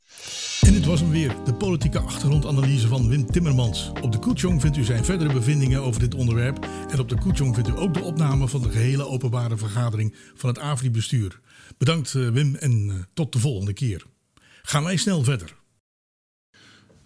En 0.61 0.73
dit 0.73 0.85
was 0.85 0.99
hem 0.99 1.09
weer, 1.09 1.35
de 1.45 1.53
politieke 1.53 1.99
achtergrondanalyse 1.99 2.87
van 2.87 3.09
Wim 3.09 3.25
Timmermans. 3.25 3.91
Op 4.01 4.11
de 4.11 4.19
Koetjong 4.19 4.61
vindt 4.61 4.77
u 4.77 4.83
zijn 4.83 5.05
verdere 5.05 5.33
bevindingen 5.33 5.81
over 5.81 5.99
dit 5.99 6.15
onderwerp. 6.15 6.67
En 6.91 6.99
op 6.99 7.09
de 7.09 7.17
Koetjong 7.17 7.55
vindt 7.55 7.69
u 7.69 7.77
ook 7.77 7.93
de 7.93 8.01
opname 8.01 8.47
van 8.47 8.61
de 8.61 8.69
gehele 8.69 9.07
openbare 9.07 9.57
vergadering 9.57 10.15
van 10.35 10.49
het 10.49 10.59
AVRI-bestuur. 10.59 11.39
Bedankt 11.77 12.11
Wim 12.11 12.55
en 12.55 13.07
tot 13.13 13.33
de 13.33 13.39
volgende 13.39 13.73
keer. 13.73 14.05
Gaan 14.61 14.83
wij 14.83 14.97
snel 14.97 15.23
verder. 15.23 15.55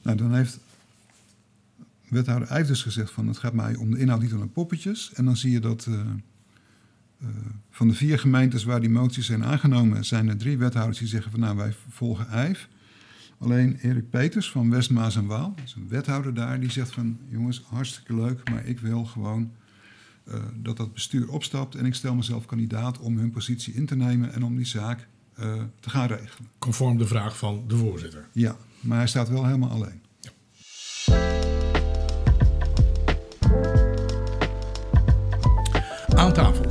Nou, 0.02 0.18
dan 0.18 0.34
heeft 0.34 0.60
wethouder 2.10 2.48
Eijf 2.48 2.68
dus 2.68 2.82
gezegd 2.82 3.12
van 3.12 3.28
het 3.28 3.38
gaat 3.38 3.54
mij 3.54 3.76
om 3.76 3.92
de 3.92 4.00
inhoud 4.00 4.22
niet 4.22 4.34
om 4.34 4.40
de 4.40 4.48
poppetjes. 4.48 5.12
En 5.14 5.26
dan 5.26 5.38
zie 5.38 5.52
je 5.52 5.60
dat... 5.60 5.86
Uh, 5.90 6.00
van 7.70 7.88
de 7.88 7.94
vier 7.94 8.20
gemeentes 8.20 8.64
waar 8.64 8.80
die 8.80 8.90
moties 8.90 9.26
zijn 9.26 9.44
aangenomen, 9.44 10.06
zijn 10.06 10.30
er 10.30 10.38
drie 10.38 10.58
wethouders 10.58 11.00
die 11.00 11.08
zeggen 11.08 11.32
van 11.32 11.40
nou 11.40 11.58
wij 11.58 11.74
volgen 11.90 12.28
IJf. 12.28 12.68
Alleen 13.38 13.78
Erik 13.82 14.10
Peters 14.10 14.52
van 14.52 14.70
Westmaas 14.70 15.16
en 15.16 15.26
Waal, 15.26 15.54
dat 15.56 15.66
is 15.66 15.74
een 15.74 15.88
wethouder 15.88 16.34
daar, 16.34 16.60
die 16.60 16.72
zegt 16.72 16.92
van 16.92 17.18
jongens 17.28 17.64
hartstikke 17.68 18.16
leuk, 18.16 18.50
maar 18.50 18.66
ik 18.66 18.80
wil 18.80 19.06
gewoon 19.06 19.52
uh, 20.28 20.36
dat 20.56 20.78
dat 20.78 20.94
bestuur 20.94 21.30
opstapt 21.30 21.76
en 21.76 21.86
ik 21.86 21.94
stel 21.94 22.16
mezelf 22.16 22.46
kandidaat 22.46 23.00
om 23.00 23.18
hun 23.18 23.32
positie 23.32 23.74
in 23.74 23.86
te 23.86 23.96
nemen 23.96 24.34
en 24.34 24.44
om 24.44 24.56
die 24.56 24.66
zaak 24.66 25.08
uh, 25.40 25.64
te 25.80 25.90
gaan 25.90 26.08
regelen. 26.08 26.50
Conform 26.58 26.98
de 26.98 27.08
vraag 27.08 27.38
van 27.38 27.64
de 27.68 27.78
voorzitter. 27.78 28.28
Ja, 28.32 28.56
maar 28.80 28.98
hij 28.98 29.08
staat 29.08 29.30
wel 29.30 29.46
helemaal 29.46 29.70
alleen. 29.70 30.02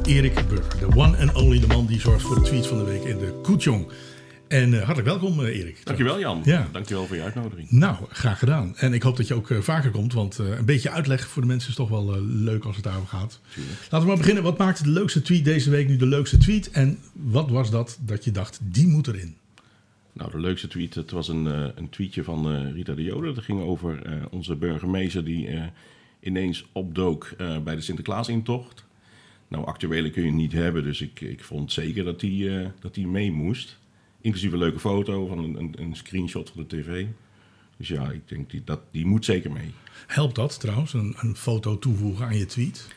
Erik 0.07 0.35
Burger, 0.49 0.79
de 0.79 0.97
one 0.97 1.17
and 1.17 1.35
only, 1.35 1.61
de 1.61 1.67
man 1.67 1.87
die 1.87 2.01
zorgt 2.01 2.23
voor 2.23 2.35
de 2.35 2.43
tweet 2.43 2.67
van 2.67 2.79
de 2.79 2.85
week 2.85 3.03
in 3.03 3.19
de 3.19 3.41
Koetjong. 3.43 3.89
En 4.49 4.73
uh, 4.73 4.77
hartelijk 4.77 5.07
welkom, 5.07 5.41
uh, 5.41 5.59
Erik. 5.59 5.81
Dankjewel, 5.85 6.19
Jan. 6.19 6.41
Ja. 6.45 6.69
Dankjewel 6.73 7.07
voor 7.07 7.17
je 7.17 7.23
uitnodiging. 7.23 7.71
Nou, 7.71 7.97
graag 8.09 8.39
gedaan. 8.39 8.77
En 8.77 8.93
ik 8.93 9.03
hoop 9.03 9.17
dat 9.17 9.29
je 9.29 9.35
ook 9.35 9.49
uh, 9.49 9.61
vaker 9.61 9.91
komt, 9.91 10.13
want 10.13 10.39
een 10.39 10.65
beetje 10.65 10.91
uitleg 10.91 11.29
voor 11.29 11.43
de 11.43 11.49
mensen 11.49 11.71
is 11.71 11.77
toch 11.77 11.89
wel 11.89 12.21
leuk 12.23 12.65
als 12.65 12.75
het 12.75 12.85
daarover 12.85 13.09
gaat. 13.09 13.41
Tuurlijk. 13.55 13.81
Laten 13.81 14.01
we 14.01 14.07
maar 14.07 14.17
beginnen. 14.17 14.43
Wat 14.43 14.59
maakte 14.59 14.83
de 14.83 14.89
leukste 14.89 15.23
tweet 15.23 15.45
deze 15.45 15.71
week 15.71 15.89
nu 15.89 15.97
de 15.97 16.07
leukste 16.07 16.39
tweet? 16.39 16.71
En 16.71 16.99
wat 17.13 17.51
was 17.51 17.71
dat 17.71 17.99
dat 18.01 18.25
je 18.25 18.31
dacht, 18.31 18.61
die 18.63 18.87
moet 18.87 19.07
erin? 19.07 19.37
Nou, 20.13 20.31
de 20.31 20.41
leukste 20.41 20.69
tweet, 20.69 20.95
het 20.95 21.11
was 21.11 21.29
een, 21.29 21.45
een 21.79 21.89
tweetje 21.91 22.25
van 22.25 22.71
Rita 22.73 22.95
de 22.95 23.03
Jode. 23.03 23.33
Dat 23.33 23.45
ging 23.45 23.61
over 23.63 24.03
onze 24.31 24.57
burgemeester 24.57 25.25
die 25.25 25.49
ineens 26.21 26.67
opdook 26.73 27.35
bij 27.65 27.75
de 27.75 27.81
Sinterklaas-intocht. 27.81 28.85
Nou, 29.53 29.67
actuele 29.67 30.11
kun 30.11 30.25
je 30.25 30.33
niet 30.33 30.53
hebben, 30.53 30.83
dus 30.83 31.01
ik, 31.01 31.21
ik 31.21 31.45
vond 31.45 31.73
zeker 31.73 32.05
dat 32.05 32.21
die, 32.21 32.45
uh, 32.45 32.67
dat 32.81 32.95
die 32.95 33.07
mee 33.07 33.33
moest. 33.33 33.79
Inclusief 34.21 34.53
een 34.53 34.59
leuke 34.59 34.79
foto 34.79 35.27
van 35.27 35.39
een, 35.39 35.59
een, 35.59 35.75
een 35.79 35.97
screenshot 35.97 36.51
van 36.51 36.67
de 36.67 36.77
tv. 36.77 37.07
Dus 37.77 37.89
ja, 37.89 38.11
ik 38.11 38.29
denk 38.29 38.51
die, 38.51 38.63
dat 38.65 38.81
die 38.91 39.07
moet 39.07 39.25
zeker 39.25 39.53
mee. 39.53 39.71
Helpt 40.07 40.35
dat 40.35 40.61
trouwens, 40.61 40.93
een, 40.93 41.15
een 41.19 41.37
foto 41.37 41.79
toevoegen 41.79 42.27
aan 42.27 42.37
je 42.37 42.47
tweet? 42.47 42.89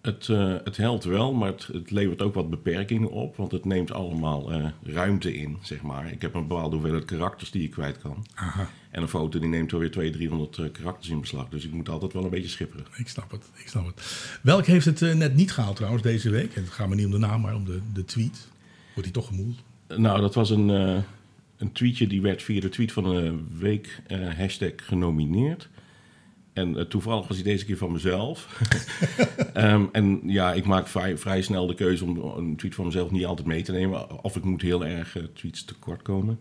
Het, 0.00 0.28
uh, 0.28 0.56
het 0.64 0.76
helpt 0.76 1.04
wel, 1.04 1.32
maar 1.32 1.48
het, 1.48 1.66
het, 1.66 1.90
levert 1.90 2.22
ook 2.22 2.34
wat 2.34 2.50
beperkingen 2.50 3.10
op. 3.10 3.36
Want 3.36 3.52
het 3.52 3.64
neemt 3.64 3.92
allemaal 3.92 4.52
uh, 4.52 4.66
ruimte 4.82 5.34
in, 5.34 5.58
zeg 5.62 5.82
maar. 5.82 6.12
Ik 6.12 6.22
heb 6.22 6.34
een 6.34 6.48
bepaalde 6.48 6.74
hoeveelheid 6.74 7.04
karakters 7.04 7.50
die 7.50 7.62
ik 7.62 7.70
kwijt 7.70 7.98
kan. 7.98 8.26
Aha. 8.34 8.70
En 8.94 9.02
een 9.02 9.08
foto 9.08 9.38
die 9.38 9.48
neemt 9.48 9.72
alweer 9.72 9.90
200, 9.90 10.22
300 10.22 10.58
uh, 10.58 10.72
karakters 10.72 11.08
in 11.08 11.20
beslag. 11.20 11.48
Dus 11.48 11.64
ik 11.64 11.72
moet 11.72 11.88
altijd 11.88 12.12
wel 12.12 12.24
een 12.24 12.30
beetje 12.30 12.48
schipperen. 12.48 12.86
Ik 12.96 13.08
snap 13.08 13.30
het, 13.30 13.50
ik 13.54 13.68
snap 13.68 13.86
het. 13.86 14.38
Welk 14.42 14.66
heeft 14.66 14.84
het 14.84 15.00
uh, 15.00 15.14
net 15.14 15.34
niet 15.34 15.52
gehaald 15.52 15.76
trouwens 15.76 16.02
deze 16.02 16.30
week? 16.30 16.54
Het 16.54 16.68
gaat 16.68 16.88
me 16.88 16.94
niet 16.94 17.06
om 17.06 17.10
de 17.10 17.18
naam, 17.18 17.40
maar 17.40 17.54
om 17.54 17.64
de, 17.64 17.80
de 17.92 18.04
tweet. 18.04 18.48
Wordt 18.94 19.02
die 19.02 19.12
toch 19.12 19.26
gemoeld? 19.26 19.62
Nou, 19.88 20.20
dat 20.20 20.34
was 20.34 20.50
een, 20.50 20.68
een 21.56 21.72
tweetje 21.72 22.06
die 22.06 22.22
werd 22.22 22.42
via 22.42 22.60
de 22.60 22.68
tweet 22.68 22.92
van 22.92 23.04
een 23.04 23.48
week 23.58 24.02
hashtag 24.36 24.72
genomineerd. 24.76 25.68
En 26.52 26.88
toevallig 26.88 27.28
was 27.28 27.36
hij 27.36 27.44
deze 27.44 27.64
keer 27.64 27.76
van 27.76 27.92
mezelf. 27.92 28.60
um, 29.56 29.88
en 29.92 30.20
ja, 30.24 30.52
ik 30.52 30.64
maak 30.64 30.88
vrij, 30.88 31.18
vrij 31.18 31.42
snel 31.42 31.66
de 31.66 31.74
keuze 31.74 32.04
om 32.04 32.18
een 32.18 32.56
tweet 32.56 32.74
van 32.74 32.84
mezelf 32.84 33.10
niet 33.10 33.26
altijd 33.26 33.46
mee 33.46 33.62
te 33.62 33.72
nemen. 33.72 34.24
Of 34.24 34.36
ik 34.36 34.44
moet 34.44 34.62
heel 34.62 34.86
erg 34.86 35.16
tweets 35.34 35.64
tekort 35.64 36.02
komen. 36.02 36.38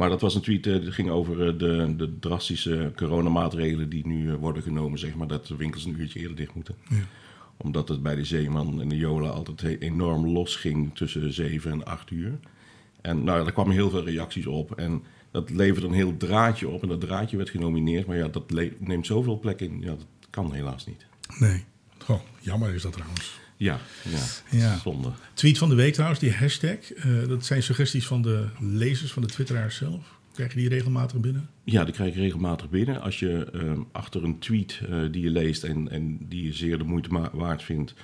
Maar 0.00 0.08
dat 0.08 0.20
was 0.20 0.34
een 0.34 0.40
tweet 0.40 0.66
uh, 0.66 0.80
die 0.80 0.92
ging 0.92 1.10
over 1.10 1.58
de, 1.58 1.94
de 1.96 2.18
drastische 2.18 2.92
coronamaatregelen 2.96 3.88
die 3.88 4.06
nu 4.06 4.32
worden 4.32 4.62
genomen. 4.62 4.98
Zeg 4.98 5.14
maar 5.14 5.26
dat 5.26 5.46
de 5.46 5.56
winkels 5.56 5.84
een 5.84 6.00
uurtje 6.00 6.20
eerder 6.20 6.36
dicht 6.36 6.54
moeten. 6.54 6.74
Ja. 6.88 6.96
Omdat 7.56 7.88
het 7.88 8.02
bij 8.02 8.14
de 8.14 8.24
Zeeman 8.24 8.80
en 8.80 8.88
de 8.88 8.96
Jola 8.96 9.28
altijd 9.28 9.80
enorm 9.80 10.26
los 10.26 10.56
ging 10.56 10.94
tussen 10.94 11.32
7 11.32 11.70
en 11.70 11.84
8 11.84 12.10
uur. 12.10 12.38
En 13.00 13.24
nou, 13.24 13.42
daar 13.42 13.52
kwamen 13.52 13.72
heel 13.72 13.90
veel 13.90 14.04
reacties 14.04 14.46
op. 14.46 14.78
En 14.78 15.02
dat 15.30 15.50
levert 15.50 15.84
een 15.84 15.92
heel 15.92 16.16
draadje 16.16 16.68
op 16.68 16.82
en 16.82 16.88
dat 16.88 17.00
draadje 17.00 17.36
werd 17.36 17.50
genomineerd. 17.50 18.06
Maar 18.06 18.16
ja, 18.16 18.28
dat 18.28 18.50
neemt 18.78 19.06
zoveel 19.06 19.38
plek 19.38 19.60
in. 19.60 19.80
Ja, 19.80 19.90
dat 19.90 20.06
kan 20.30 20.52
helaas 20.52 20.86
niet. 20.86 21.06
Nee. 21.38 21.64
Oh, 22.10 22.20
jammer 22.40 22.74
is 22.74 22.82
dat 22.82 22.92
trouwens. 22.92 23.38
Ja, 23.56 23.80
ja, 24.08 24.58
ja. 24.58 24.78
zonde. 24.78 25.10
Tweet 25.34 25.58
van 25.58 25.68
de 25.68 25.74
week 25.74 25.92
trouwens, 25.92 26.20
die 26.20 26.32
hashtag. 26.32 26.76
Uh, 26.94 27.28
dat 27.28 27.44
zijn 27.44 27.62
suggesties 27.62 28.06
van 28.06 28.22
de 28.22 28.46
lezers, 28.60 29.12
van 29.12 29.22
de 29.22 29.28
twitteraars 29.28 29.76
zelf. 29.76 30.18
Krijg 30.32 30.52
je 30.52 30.58
die 30.58 30.68
regelmatig 30.68 31.20
binnen? 31.20 31.48
Ja, 31.64 31.84
die 31.84 31.94
krijg 31.94 32.14
je 32.14 32.20
regelmatig 32.20 32.70
binnen. 32.70 33.00
Als 33.00 33.18
je 33.18 33.48
uh, 33.54 33.72
achter 33.92 34.24
een 34.24 34.38
tweet 34.38 34.80
uh, 34.90 35.12
die 35.12 35.22
je 35.22 35.30
leest 35.30 35.64
en, 35.64 35.90
en 35.90 36.18
die 36.28 36.44
je 36.44 36.52
zeer 36.52 36.78
de 36.78 36.84
moeite 36.84 37.30
waard 37.32 37.62
vindt... 37.62 37.94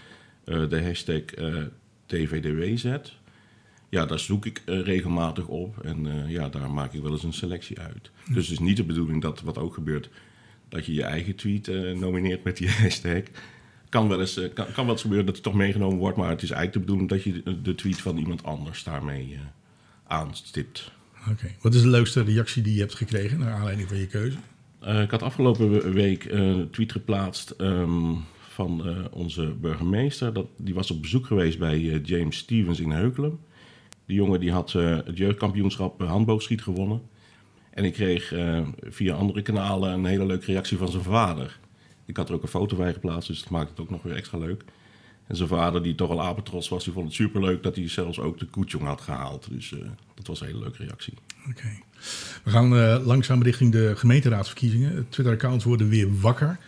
de 0.45 0.83
hashtag 0.85 1.23
TVDW 2.07 2.79
zet 2.79 3.13
ja, 3.89 4.07
daar 4.07 4.19
zoek 4.19 4.47
ik 4.47 4.63
regelmatig 4.65 5.47
op 5.47 5.85
en 5.85 6.29
ja, 6.29 6.49
daar 6.49 6.71
maak 6.71 6.93
ik 6.93 7.03
wel 7.03 7.13
eens 7.13 7.23
een 7.23 7.33
selectie 7.33 7.81
uit. 7.81 8.11
Hm. 8.25 8.35
Dus 8.35 8.49
het 8.49 8.53
is 8.53 8.67
niet 8.67 8.77
de 8.77 8.85
bedoeling 8.85 9.23
dat, 9.23 9.41
wat 9.41 9.59
ook 9.59 9.75
gebeurt, 9.75 10.11
dat 10.69 10.87
je 10.87 10.95
je 10.95 11.03
eigen 11.03 11.35
tweet 11.35 11.67
nomineert 11.95 12.45
met 12.45 12.57
die 12.57 12.71
hashtag. 12.81 13.23
Kan 13.97 14.09
wel, 14.09 14.21
eens, 14.21 14.41
kan, 14.55 14.67
kan 14.73 14.85
wel 14.85 14.93
eens 14.93 15.03
gebeuren 15.03 15.27
dat 15.27 15.35
het 15.35 15.45
toch 15.45 15.55
meegenomen 15.55 15.99
wordt, 15.99 16.17
maar 16.17 16.29
het 16.29 16.43
is 16.43 16.51
eigenlijk 16.51 16.73
de 16.73 16.93
bedoeling 16.93 17.09
dat 17.09 17.23
je 17.23 17.61
de, 17.63 17.75
tweet 17.75 18.01
van 18.01 18.17
iemand 18.17 18.45
anders 18.45 18.85
daarmee 18.85 19.39
aanstipt. 20.07 20.93
Oké, 21.31 21.51
wat 21.61 21.75
is 21.75 21.83
de 21.83 21.89
leukste 21.89 22.23
reactie 22.23 22.63
die 22.63 22.75
je 22.75 22.81
hebt 22.81 22.95
gekregen 22.95 23.39
naar 23.39 23.53
aanleiding 23.53 23.89
van 23.89 23.97
je 23.97 24.07
keuze? 24.07 24.37
ik 25.03 25.11
had 25.11 25.23
afgelopen 25.23 25.93
week 25.93 26.25
een 26.25 26.71
tweet 26.71 26.93
geplaatst 26.93 27.55
um, 27.59 28.25
van 28.39 28.83
onze 29.13 29.55
burgemeester. 29.61 30.33
Dat, 30.33 30.47
die 30.57 30.75
was 30.75 30.91
op 30.91 31.03
bezoek 31.03 31.27
geweest 31.27 31.59
bij 31.59 31.81
James 32.05 32.37
Stevens 32.37 32.81
in 32.81 32.91
Heukelum. 32.91 33.39
Die 34.07 34.17
jongen 34.17 34.41
die 34.41 34.53
had 34.53 34.73
uh, 34.73 34.97
het 35.05 35.17
jeugdkampioenschap 35.17 36.01
handboogschiet 36.01 36.63
gewonnen. 36.63 37.03
En 37.71 37.85
ik 37.85 37.93
kreeg 37.93 38.33
uh, 38.33 38.67
via 38.83 39.15
andere 39.15 39.43
kanalen 39.43 39.93
een 39.93 40.05
hele 40.05 40.27
leuke 40.27 40.47
reactie 40.47 40.77
van 40.77 40.89
zijn 40.89 41.03
vader. 41.03 41.59
Ik 42.07 42.17
had 42.17 42.29
er 42.29 42.35
ook 42.35 42.43
een 42.43 42.49
foto 42.49 42.77
bij 42.77 42.93
geplaatst, 42.93 43.29
dus 43.29 43.41
dat 43.41 43.51
maakt 43.51 43.71
het 43.71 43.81
ook 43.81 43.91
nog 43.91 44.03
weer 44.03 44.17
extra 44.17 44.39
leuk. 44.39 44.65
En 45.27 45.37
zijn 45.37 45.49
vader, 45.49 45.83
die 45.83 45.95
toch 45.95 46.11
al 46.11 46.23
apetrots 46.23 46.69
was, 46.69 46.85
die 46.85 46.93
vond 46.93 47.07
het 47.07 47.15
superleuk 47.15 47.63
dat 47.63 47.77
hij 47.77 47.89
zelfs 47.89 48.19
ook 48.19 48.39
de 48.39 48.47
koetjong 48.47 48.85
had 48.85 49.01
gehaald. 49.01 49.47
Dus 49.51 49.71
uh, 49.71 49.81
dat 50.15 50.27
was 50.27 50.41
een 50.41 50.47
hele 50.47 50.59
leuke 50.59 50.85
reactie. 50.85 51.15
Oké. 51.51 51.69
We 52.45 52.51
gaan 52.51 52.73
uh, 52.73 53.07
langzaam 53.07 53.43
richting 53.43 53.73
de 53.73 53.97
gemeenteraadsverkiezingen. 53.97 55.07
Twitter-accounts 55.09 55.65
worden 55.65 55.89
weer 55.89 56.21
wakker. 56.21 56.59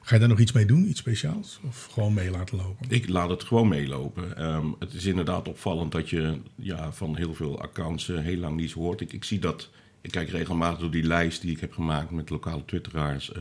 Ga 0.00 0.14
je 0.14 0.20
daar 0.20 0.28
nog 0.28 0.38
iets 0.38 0.52
mee 0.52 0.66
doen, 0.66 0.88
iets 0.88 1.00
speciaals? 1.00 1.60
Of 1.62 1.88
gewoon 1.92 2.14
mee 2.14 2.30
laten 2.30 2.56
lopen? 2.56 2.86
Ik 2.88 3.08
laat 3.08 3.30
het 3.30 3.44
gewoon 3.44 3.68
meelopen. 3.68 4.44
Um, 4.54 4.76
het 4.78 4.94
is 4.94 5.04
inderdaad 5.04 5.48
opvallend 5.48 5.92
dat 5.92 6.10
je 6.10 6.38
ja, 6.54 6.92
van 6.92 7.16
heel 7.16 7.34
veel 7.34 7.60
accounts 7.60 8.08
uh, 8.08 8.18
heel 8.20 8.38
lang 8.38 8.56
niets 8.56 8.72
hoort. 8.72 9.00
Ik, 9.00 9.12
ik, 9.12 9.24
zie 9.24 9.38
dat, 9.38 9.70
ik 10.00 10.10
kijk 10.10 10.28
regelmatig 10.28 10.78
door 10.78 10.90
die 10.90 11.02
lijst 11.02 11.40
die 11.40 11.50
ik 11.50 11.60
heb 11.60 11.72
gemaakt 11.72 12.10
met 12.10 12.30
lokale 12.30 12.64
twitteraars, 12.64 13.32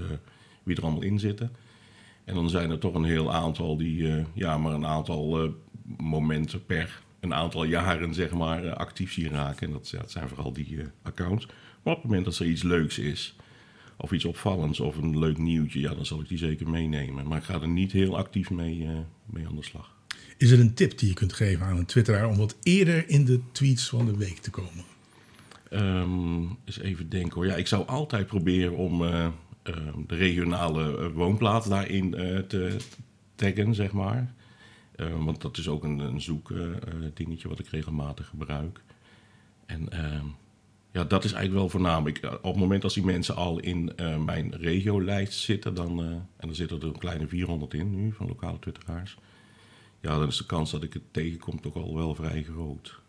wie 0.63 0.75
er 0.75 0.83
allemaal 0.83 1.01
in 1.01 1.19
zitten. 1.19 1.51
En 2.23 2.35
dan 2.35 2.49
zijn 2.49 2.69
er 2.71 2.79
toch 2.79 2.93
een 2.93 3.03
heel 3.03 3.33
aantal 3.33 3.77
die, 3.77 3.97
uh, 3.97 4.23
ja, 4.33 4.57
maar 4.57 4.73
een 4.73 4.85
aantal 4.85 5.55
momenten 5.97 6.65
per 6.65 7.01
een 7.19 7.33
aantal 7.33 7.63
jaren, 7.63 8.13
zeg 8.13 8.31
maar, 8.31 8.73
actief 8.73 9.13
zien 9.13 9.29
raken. 9.29 9.67
En 9.67 9.73
dat, 9.73 9.89
ja, 9.89 9.99
dat 9.99 10.11
zijn 10.11 10.27
vooral 10.27 10.53
die 10.53 10.79
accounts. 11.01 11.45
Maar 11.83 11.93
op 11.93 12.01
het 12.01 12.09
moment 12.09 12.25
dat 12.25 12.37
er 12.37 12.45
iets 12.45 12.63
leuks 12.63 12.99
is, 12.99 13.35
of 13.97 14.11
iets 14.11 14.25
opvallends 14.25 14.79
of 14.79 14.97
een 14.97 15.19
leuk 15.19 15.37
nieuwtje, 15.37 15.79
ja, 15.79 15.93
dan 15.93 16.05
zal 16.05 16.19
ik 16.19 16.27
die 16.27 16.37
zeker 16.37 16.69
meenemen. 16.69 17.27
Maar 17.27 17.37
ik 17.37 17.43
ga 17.43 17.61
er 17.61 17.67
niet 17.67 17.91
heel 17.91 18.17
actief 18.17 18.49
mee, 18.49 18.77
uh, 18.77 18.89
mee 19.25 19.47
aan 19.47 19.55
de 19.55 19.63
slag. 19.63 19.95
Is 20.37 20.51
er 20.51 20.59
een 20.59 20.73
tip 20.73 20.97
die 20.97 21.07
je 21.07 21.13
kunt 21.13 21.33
geven 21.33 21.65
aan 21.65 21.77
een 21.77 21.85
twitteraar 21.85 22.27
om 22.27 22.37
wat 22.37 22.55
eerder 22.63 23.09
in 23.09 23.25
de 23.25 23.39
tweets 23.51 23.89
van 23.89 24.05
de 24.05 24.17
week 24.17 24.37
te 24.37 24.49
komen? 24.49 24.83
Um, 25.71 26.57
eens 26.65 26.79
even 26.79 27.09
denken 27.09 27.33
hoor. 27.33 27.45
Ja, 27.45 27.55
ik 27.55 27.67
zou 27.67 27.87
altijd 27.87 28.27
proberen 28.27 28.75
om 28.75 29.01
uh, 29.01 29.27
de 30.07 30.15
regionale 30.15 31.11
woonplaats 31.11 31.67
daarin 31.67 32.11
te 32.47 32.77
taggen, 33.35 33.75
zeg 33.75 33.91
maar. 33.91 34.33
want 34.95 35.41
dat 35.41 35.57
is 35.57 35.67
ook 35.67 35.83
een, 35.83 35.99
een 35.99 36.21
zoekdingetje 36.21 37.47
wat 37.47 37.59
ik 37.59 37.67
regelmatig 37.67 38.27
gebruik. 38.27 38.81
En 39.65 39.89
ehm, 39.89 40.25
ja, 40.91 41.03
dat 41.03 41.23
is 41.23 41.31
eigenlijk 41.31 41.61
wel 41.61 41.69
voornamelijk. 41.69 42.23
Op 42.41 42.43
het 42.51 42.55
moment 42.55 42.83
als 42.83 42.93
die 42.93 43.05
mensen 43.05 43.35
al 43.35 43.59
in 43.59 43.91
uh, 43.95 44.17
mijn 44.17 44.55
regiolijst 44.55 45.39
zitten, 45.39 45.73
dan, 45.73 45.99
en 46.37 46.49
er 46.49 46.55
zitten 46.55 46.79
er 46.81 46.87
een 46.87 46.97
kleine 46.97 47.27
400 47.27 47.73
in 47.73 47.95
nu 47.95 48.11
van 48.11 48.27
lokale 48.27 48.59
twitteraars. 48.59 49.17
Ja, 50.01 50.17
dan 50.17 50.27
is 50.27 50.37
de 50.37 50.45
kans 50.45 50.71
dat 50.71 50.83
ik 50.83 50.93
het 50.93 51.03
tegenkom 51.11 51.61
toch 51.61 51.75
al 51.75 51.95
wel 51.95 52.15
vrij 52.15 52.43
groot. 52.43 53.01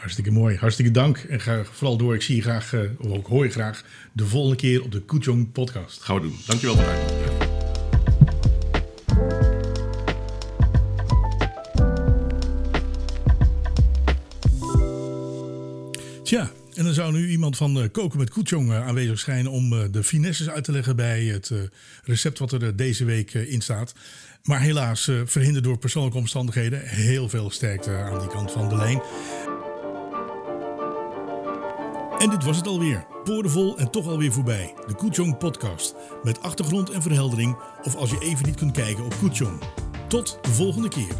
Hartstikke 0.00 0.30
mooi. 0.30 0.56
Hartstikke 0.56 0.90
dank. 0.90 1.18
En 1.18 1.40
ga 1.40 1.64
vooral 1.64 1.96
door. 1.96 2.14
Ik 2.14 2.22
zie 2.22 2.36
je 2.36 2.42
graag, 2.42 2.72
uh, 2.72 2.80
of 2.98 3.10
ook 3.10 3.26
hoor 3.26 3.44
je 3.44 3.50
graag, 3.50 3.84
de 4.12 4.26
volgende 4.26 4.56
keer 4.56 4.82
op 4.82 4.92
de 4.92 5.00
Koetjong 5.00 5.52
podcast. 5.52 6.02
Gaan 6.02 6.16
we 6.16 6.22
doen. 6.22 6.38
Dankjewel 6.46 6.76
voor 6.76 6.84
het 6.84 7.48
Tja, 16.24 16.50
en 16.74 16.84
dan 16.84 16.94
zou 16.94 17.12
nu 17.12 17.28
iemand 17.28 17.56
van 17.56 17.78
uh, 17.78 17.84
Koken 17.92 18.18
met 18.18 18.30
Koetjong 18.30 18.70
uh, 18.70 18.86
aanwezig 18.86 19.18
schijnen 19.18 19.50
om 19.50 19.92
de 19.92 20.04
finesses 20.04 20.48
uit 20.48 20.64
te 20.64 20.72
leggen 20.72 20.96
bij 20.96 21.24
het 21.24 21.52
recept 22.04 22.38
wat 22.38 22.52
er 22.52 22.76
deze 22.76 23.04
week 23.04 23.34
in 23.34 23.60
staat. 23.60 23.94
Maar 24.42 24.60
helaas 24.60 25.10
verhinderd 25.24 25.64
door 25.64 25.78
persoonlijke 25.78 26.18
omstandigheden. 26.18 26.80
Heel 26.80 27.28
veel 27.28 27.50
sterkte 27.50 27.90
aan 27.90 28.18
die 28.18 28.28
kant 28.28 28.50
van 28.50 28.68
de 28.68 28.76
lijn. 28.76 29.00
En 32.20 32.30
dit 32.30 32.44
was 32.44 32.56
het 32.56 32.66
alweer. 32.66 33.06
Boordevol 33.24 33.78
en 33.78 33.90
toch 33.90 34.06
alweer 34.06 34.32
voorbij. 34.32 34.74
De 34.86 34.94
Koetjong 34.94 35.38
podcast. 35.38 35.94
Met 36.22 36.42
achtergrond 36.42 36.90
en 36.90 37.02
verheldering. 37.02 37.58
Of 37.82 37.96
als 37.96 38.10
je 38.10 38.18
even 38.18 38.46
niet 38.46 38.56
kunt 38.56 38.72
kijken 38.72 39.04
op 39.04 39.14
Koetjong. 39.20 39.60
Tot 40.08 40.38
de 40.42 40.50
volgende 40.50 40.88
keer. 40.88 41.14